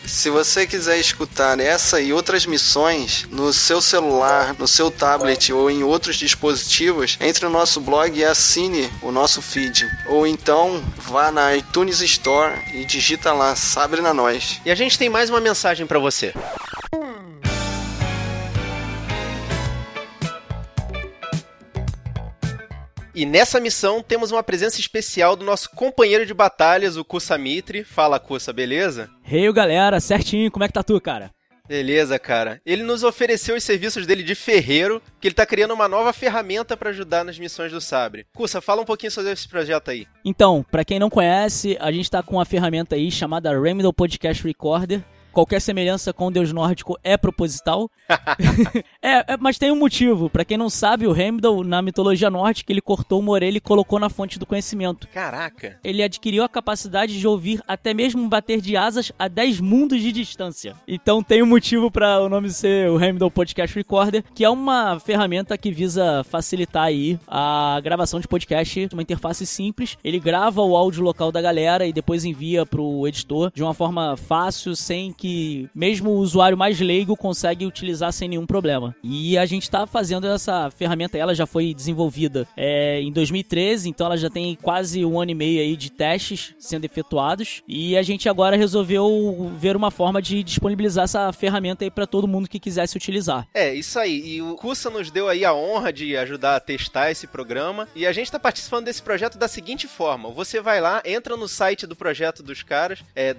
Se 0.06 0.28
você 0.28 0.66
quiser 0.66 0.98
escutar 0.98 1.58
essa 1.58 1.98
e 1.98 2.12
outras 2.12 2.44
missões 2.44 3.26
no 3.30 3.52
seu 3.54 3.80
celular, 3.80 4.54
no 4.58 4.68
seu 4.68 4.90
tablet 4.90 5.50
ou 5.50 5.70
em 5.70 5.82
outros 5.82 6.16
dispositivos, 6.16 7.16
entre 7.20 7.46
no 7.46 7.50
nosso 7.50 7.80
blog 7.80 8.16
e 8.16 8.24
assine 8.24 8.90
o 9.00 9.10
nosso 9.10 9.40
feed. 9.40 9.88
Ou 10.08 10.26
então 10.26 10.84
vá 10.98 11.30
na 11.30 11.56
iTunes 11.56 12.00
Store 12.02 12.52
e 12.74 12.84
digita 12.84 13.32
lá 13.32 13.56
Sabrina 13.56 14.12
Nós. 14.12 14.60
E 14.64 14.70
a 14.70 14.74
gente 14.74 14.98
tem 14.98 15.08
mais 15.08 15.30
uma 15.30 15.40
mensagem 15.40 15.86
pra 15.86 15.98
você. 15.98 16.34
E 23.14 23.24
nessa 23.24 23.60
missão 23.60 24.02
temos 24.02 24.32
uma 24.32 24.42
presença 24.42 24.80
especial 24.80 25.36
do 25.36 25.44
nosso 25.44 25.70
companheiro 25.70 26.26
de 26.26 26.34
batalhas, 26.34 26.96
o 26.96 27.04
Kusa 27.04 27.38
Mitri. 27.38 27.84
Fala, 27.84 28.18
Kusa, 28.18 28.52
beleza? 28.52 29.08
Hey, 29.24 29.52
galera, 29.52 30.00
certinho, 30.00 30.50
como 30.50 30.64
é 30.64 30.66
que 30.66 30.74
tá 30.74 30.82
tu, 30.82 31.00
cara? 31.00 31.30
Beleza, 31.68 32.18
cara. 32.18 32.60
Ele 32.66 32.82
nos 32.82 33.04
ofereceu 33.04 33.54
os 33.56 33.62
serviços 33.62 34.04
dele 34.04 34.24
de 34.24 34.34
ferreiro, 34.34 35.00
que 35.20 35.28
ele 35.28 35.34
tá 35.34 35.46
criando 35.46 35.72
uma 35.72 35.86
nova 35.86 36.12
ferramenta 36.12 36.76
pra 36.76 36.90
ajudar 36.90 37.24
nas 37.24 37.38
missões 37.38 37.70
do 37.70 37.80
Sabre. 37.80 38.26
Kusa, 38.34 38.60
fala 38.60 38.82
um 38.82 38.84
pouquinho 38.84 39.12
sobre 39.12 39.30
esse 39.30 39.48
projeto 39.48 39.92
aí. 39.92 40.06
Então, 40.24 40.66
pra 40.68 40.84
quem 40.84 40.98
não 40.98 41.08
conhece, 41.08 41.78
a 41.80 41.92
gente 41.92 42.10
tá 42.10 42.20
com 42.20 42.34
uma 42.34 42.44
ferramenta 42.44 42.96
aí 42.96 43.12
chamada 43.12 43.58
Remedal 43.58 43.92
Podcast 43.92 44.42
Recorder. 44.42 45.02
Qualquer 45.34 45.60
semelhança 45.60 46.12
com 46.12 46.28
o 46.28 46.30
deus 46.30 46.52
nórdico 46.52 46.96
é 47.02 47.16
proposital. 47.16 47.90
é, 49.02 49.32
é, 49.32 49.36
mas 49.36 49.58
tem 49.58 49.72
um 49.72 49.76
motivo. 49.76 50.30
Pra 50.30 50.44
quem 50.44 50.56
não 50.56 50.70
sabe, 50.70 51.08
o 51.08 51.14
Heimdall, 51.14 51.64
na 51.64 51.82
mitologia 51.82 52.30
nórdica, 52.30 52.72
ele 52.72 52.80
cortou 52.80 53.18
uma 53.18 53.32
orelha 53.32 53.56
e 53.56 53.60
colocou 53.60 53.98
na 53.98 54.08
fonte 54.08 54.38
do 54.38 54.46
conhecimento. 54.46 55.08
Caraca. 55.08 55.76
Ele 55.82 56.04
adquiriu 56.04 56.44
a 56.44 56.48
capacidade 56.48 57.18
de 57.18 57.26
ouvir 57.26 57.60
até 57.66 57.92
mesmo 57.92 58.28
bater 58.28 58.60
de 58.60 58.76
asas 58.76 59.10
a 59.18 59.26
10 59.26 59.58
mundos 59.58 60.00
de 60.00 60.12
distância. 60.12 60.76
Então 60.86 61.20
tem 61.20 61.42
um 61.42 61.46
motivo 61.46 61.90
para 61.90 62.20
o 62.20 62.28
nome 62.28 62.48
ser 62.50 62.88
o 62.88 63.02
Heimdall 63.02 63.30
Podcast 63.30 63.74
Recorder, 63.74 64.22
que 64.36 64.44
é 64.44 64.48
uma 64.48 65.00
ferramenta 65.00 65.58
que 65.58 65.72
visa 65.72 66.22
facilitar 66.22 66.84
aí 66.84 67.18
a 67.26 67.80
gravação 67.82 68.20
de 68.20 68.28
podcast, 68.28 68.88
uma 68.92 69.02
interface 69.02 69.44
simples. 69.44 69.98
Ele 70.04 70.20
grava 70.20 70.62
o 70.62 70.76
áudio 70.76 71.02
local 71.02 71.32
da 71.32 71.42
galera 71.42 71.84
e 71.86 71.92
depois 71.92 72.24
envia 72.24 72.64
pro 72.64 73.08
editor 73.08 73.50
de 73.52 73.64
uma 73.64 73.74
forma 73.74 74.16
fácil, 74.16 74.76
sem 74.76 75.12
que 75.12 75.23
mesmo 75.74 76.10
o 76.10 76.18
usuário 76.18 76.56
mais 76.56 76.80
leigo 76.80 77.16
consegue 77.16 77.66
utilizar 77.66 78.12
sem 78.12 78.28
nenhum 78.28 78.46
problema. 78.46 78.94
E 79.02 79.36
a 79.38 79.46
gente 79.46 79.70
tá 79.70 79.86
fazendo 79.86 80.26
essa 80.26 80.70
ferramenta, 80.70 81.16
ela 81.18 81.34
já 81.34 81.46
foi 81.46 81.74
desenvolvida 81.74 82.46
é, 82.56 83.00
em 83.00 83.12
2013, 83.12 83.88
então 83.88 84.06
ela 84.06 84.16
já 84.16 84.30
tem 84.30 84.56
quase 84.60 85.04
um 85.04 85.20
ano 85.20 85.30
e 85.30 85.34
meio 85.34 85.60
aí 85.60 85.76
de 85.76 85.90
testes 85.90 86.54
sendo 86.58 86.84
efetuados. 86.84 87.62
E 87.66 87.96
a 87.96 88.02
gente 88.02 88.28
agora 88.28 88.56
resolveu 88.56 89.52
ver 89.56 89.76
uma 89.76 89.90
forma 89.90 90.20
de 90.20 90.42
disponibilizar 90.42 91.04
essa 91.04 91.32
ferramenta 91.32 91.84
aí 91.84 91.90
para 91.90 92.06
todo 92.06 92.28
mundo 92.28 92.48
que 92.48 92.58
quisesse 92.58 92.96
utilizar. 92.96 93.46
É, 93.54 93.74
isso 93.74 93.98
aí. 93.98 94.36
E 94.36 94.42
o 94.42 94.54
Kusa 94.56 94.90
nos 94.90 95.10
deu 95.10 95.28
aí 95.28 95.44
a 95.44 95.54
honra 95.54 95.92
de 95.92 96.16
ajudar 96.16 96.56
a 96.56 96.60
testar 96.60 97.10
esse 97.10 97.26
programa. 97.26 97.88
E 97.94 98.06
a 98.06 98.12
gente 98.12 98.30
tá 98.30 98.38
participando 98.38 98.86
desse 98.86 99.02
projeto 99.02 99.38
da 99.38 99.48
seguinte 99.48 99.86
forma: 99.86 100.30
você 100.30 100.60
vai 100.60 100.80
lá, 100.80 101.02
entra 101.04 101.36
no 101.36 101.48
site 101.48 101.86
do 101.86 101.96
projeto 101.96 102.42
dos 102.42 102.62
caras, 102.62 103.02
é 103.14 103.32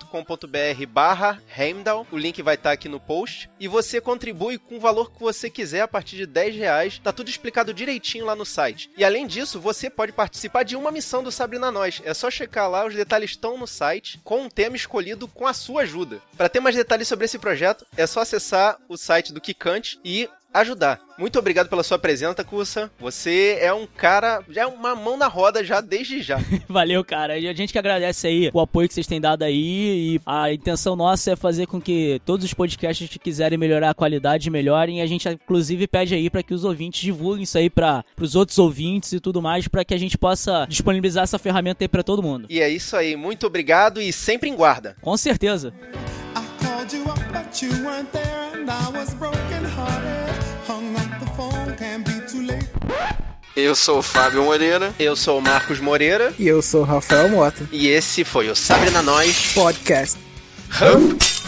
www.kikante.com.br 0.00 0.86
barra 0.88 1.42
Heimdall. 1.56 2.06
O 2.10 2.18
link 2.18 2.42
vai 2.42 2.54
estar 2.54 2.72
aqui 2.72 2.88
no 2.88 3.00
post. 3.00 3.50
E 3.58 3.68
você 3.68 4.00
contribui 4.00 4.58
com 4.58 4.76
o 4.76 4.80
valor 4.80 5.10
que 5.12 5.20
você 5.20 5.50
quiser 5.50 5.82
a 5.82 5.88
partir 5.88 6.16
de 6.16 6.26
10 6.26 6.56
reais. 6.56 7.00
Tá 7.02 7.12
tudo 7.12 7.28
explicado 7.28 7.74
direitinho 7.74 8.24
lá 8.24 8.34
no 8.34 8.44
site. 8.44 8.90
E 8.96 9.04
além 9.04 9.26
disso, 9.26 9.60
você 9.60 9.88
pode 9.88 10.12
participar 10.12 10.62
de 10.62 10.76
uma 10.76 10.90
missão 10.90 11.22
do 11.22 11.32
Sabrina 11.32 11.70
Nós. 11.70 12.00
É 12.04 12.14
só 12.14 12.30
checar 12.30 12.68
lá, 12.70 12.86
os 12.86 12.94
detalhes 12.94 13.30
estão 13.30 13.56
no 13.56 13.66
site, 13.66 14.20
com 14.24 14.42
um 14.42 14.50
tema 14.50 14.76
escolhido 14.76 15.28
com 15.28 15.46
a 15.46 15.52
sua 15.52 15.82
ajuda. 15.82 16.20
Para 16.36 16.48
ter 16.48 16.60
mais 16.60 16.74
detalhes 16.74 17.08
sobre 17.08 17.24
esse 17.24 17.38
projeto, 17.38 17.86
é 17.96 18.06
só 18.06 18.20
acessar 18.20 18.78
o 18.88 18.96
site 18.96 19.32
do 19.32 19.40
Kikante 19.40 19.98
e 20.04 20.28
ajudar. 20.52 21.00
Muito 21.18 21.38
obrigado 21.38 21.68
pela 21.68 21.82
sua 21.82 21.98
presença, 21.98 22.42
Kusa. 22.42 22.90
Você 22.98 23.58
é 23.60 23.72
um 23.74 23.86
cara, 23.86 24.42
já 24.48 24.62
é 24.62 24.66
uma 24.66 24.94
mão 24.94 25.18
na 25.18 25.26
roda 25.26 25.62
já 25.62 25.80
desde 25.80 26.22
já. 26.22 26.38
Valeu, 26.66 27.04
cara. 27.04 27.38
E 27.38 27.46
a 27.46 27.52
gente 27.52 27.72
que 27.72 27.78
agradece 27.78 28.26
aí 28.26 28.50
o 28.54 28.60
apoio 28.60 28.88
que 28.88 28.94
vocês 28.94 29.06
têm 29.06 29.20
dado 29.20 29.42
aí. 29.42 30.14
E 30.14 30.20
a 30.24 30.50
intenção 30.52 30.96
nossa 30.96 31.32
é 31.32 31.36
fazer 31.36 31.66
com 31.66 31.80
que 31.80 32.22
todos 32.24 32.46
os 32.46 32.54
podcasts 32.54 33.06
que 33.08 33.18
quiserem 33.18 33.58
melhorar 33.58 33.90
a 33.90 33.94
qualidade 33.94 34.48
melhorem. 34.48 34.98
E 34.98 35.02
a 35.02 35.06
gente, 35.06 35.28
inclusive, 35.28 35.86
pede 35.86 36.14
aí 36.14 36.30
para 36.30 36.42
que 36.42 36.54
os 36.54 36.64
ouvintes 36.64 37.02
divulguem 37.02 37.44
isso 37.44 37.58
aí 37.58 37.68
para 37.68 38.02
os 38.18 38.34
outros 38.34 38.58
ouvintes 38.58 39.12
e 39.12 39.20
tudo 39.20 39.42
mais, 39.42 39.68
para 39.68 39.84
que 39.84 39.92
a 39.92 39.98
gente 39.98 40.16
possa 40.16 40.66
disponibilizar 40.66 41.24
essa 41.24 41.38
ferramenta 41.38 41.84
aí 41.84 41.88
para 41.88 42.02
todo 42.02 42.22
mundo. 42.22 42.46
E 42.48 42.60
é 42.60 42.68
isso 42.68 42.96
aí. 42.96 43.14
Muito 43.14 43.46
obrigado 43.46 44.00
e 44.00 44.10
sempre 44.10 44.48
em 44.48 44.56
guarda. 44.56 44.96
Com 45.02 45.16
certeza. 45.18 45.72
Called 46.90 46.92
you 46.92 47.04
up, 47.10 47.32
but 47.32 47.62
you 47.62 47.70
weren't 47.84 48.12
there, 48.12 48.50
and 48.52 48.70
I 48.70 48.90
was 48.90 49.14
broken 49.14 49.64
hearted. 49.64 50.34
Hung 50.66 50.96
up 50.96 51.20
the 51.20 51.26
phone, 51.36 51.76
can't 51.76 52.04
be 52.04 52.20
too 52.26 52.42
late. 52.42 52.68
Eu 53.56 53.74
sou 53.74 53.98
o 53.98 54.02
Fábio 54.02 54.44
Moreira. 54.44 54.94
Eu 54.98 55.16
sou 55.16 55.38
o 55.38 55.42
Marcos 55.42 55.80
Moreira. 55.80 56.32
E 56.38 56.46
eu 56.46 56.62
sou 56.62 56.82
o 56.82 56.84
Rafael 56.84 57.28
Mota. 57.28 57.68
E 57.72 57.88
esse 57.88 58.24
foi 58.24 58.48
o 58.48 58.54
Sabrina 58.54 59.02
Nós 59.02 59.52
Podcast. 59.54 60.18
Hum. 60.80 61.39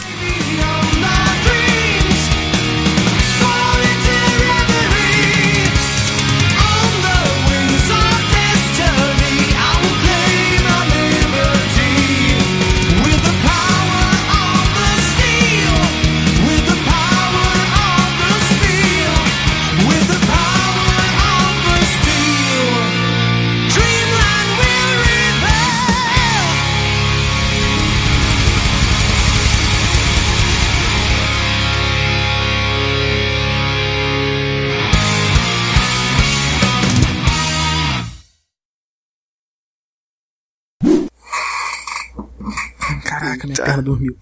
Minha 43.43 43.55
perna 43.63 43.83
dormiu. 43.83 44.17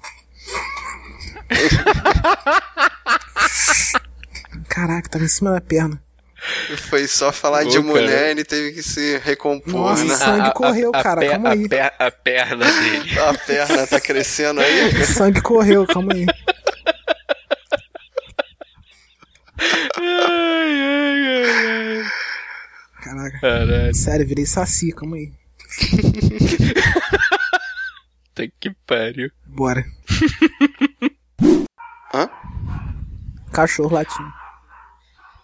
Caraca, 4.69 5.09
tava 5.09 5.25
em 5.25 5.27
cima 5.27 5.51
da 5.51 5.59
perna. 5.61 6.01
Foi 6.89 7.05
só 7.07 7.31
falar 7.31 7.63
de 7.65 7.77
mulher, 7.79 8.31
ele 8.31 8.43
teve 8.43 8.71
que 8.71 8.81
se 8.81 9.17
recompor, 9.19 9.71
Nossa, 9.73 10.03
né? 10.05 10.13
o 10.13 10.17
sangue 10.17 10.51
correu, 10.53 10.91
cara, 10.91 11.21
pe- 11.21 11.29
calma 11.29 11.49
aí. 11.51 11.65
A, 11.65 11.69
per- 11.69 11.93
a 11.99 12.11
perna 12.11 12.65
dele. 12.71 13.11
A 13.19 13.33
perna 13.35 13.85
tá 13.87 13.99
crescendo 13.99 14.59
aí. 14.59 14.87
O 15.01 15.05
sangue 15.13 15.39
correu, 15.41 15.85
calma 15.85 16.13
aí. 16.13 16.25
ai, 19.99 20.81
ai, 20.81 21.27
ai, 21.27 21.99
ai. 21.99 22.05
Caraca. 23.03 23.39
Caralho. 23.39 23.93
Sério, 23.95 24.25
virei 24.27 24.45
saci, 24.47 24.91
calma 24.93 25.17
aí. 25.17 25.31
Puta 28.33 28.47
que 28.59 28.71
pariu. 28.87 29.29
Bora. 29.45 29.83
Hã? 32.13 32.29
Cachorro 33.53 33.95
latindo. 33.95 34.31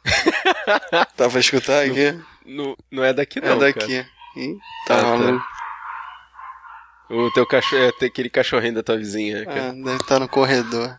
Dá 1.18 1.30
pra 1.30 1.40
escutar 1.40 1.84
aqui? 1.86 2.12
No, 2.46 2.78
não 2.92 3.04
é 3.04 3.14
daqui 3.14 3.40
não, 3.42 3.54
é 3.54 3.60
daqui. 3.60 3.80
cara. 4.04 4.08
Ih, 4.38 4.58
Ah, 4.60 4.88
tá 4.88 4.96
tá. 4.98 5.04
maluco. 5.04 5.46
O 7.10 7.32
teu 7.32 7.46
cachorro 7.46 7.84
é 7.84 7.92
tem 7.94 8.08
aquele 8.10 8.30
cachorrinho 8.30 8.76
da 8.76 8.84
tua 8.84 8.98
vizinha, 8.98 9.46
cara. 9.46 9.70
Ah, 9.70 9.74
deve 9.74 9.96
estar 9.96 10.20
no 10.20 10.28
corredor. 10.30 10.98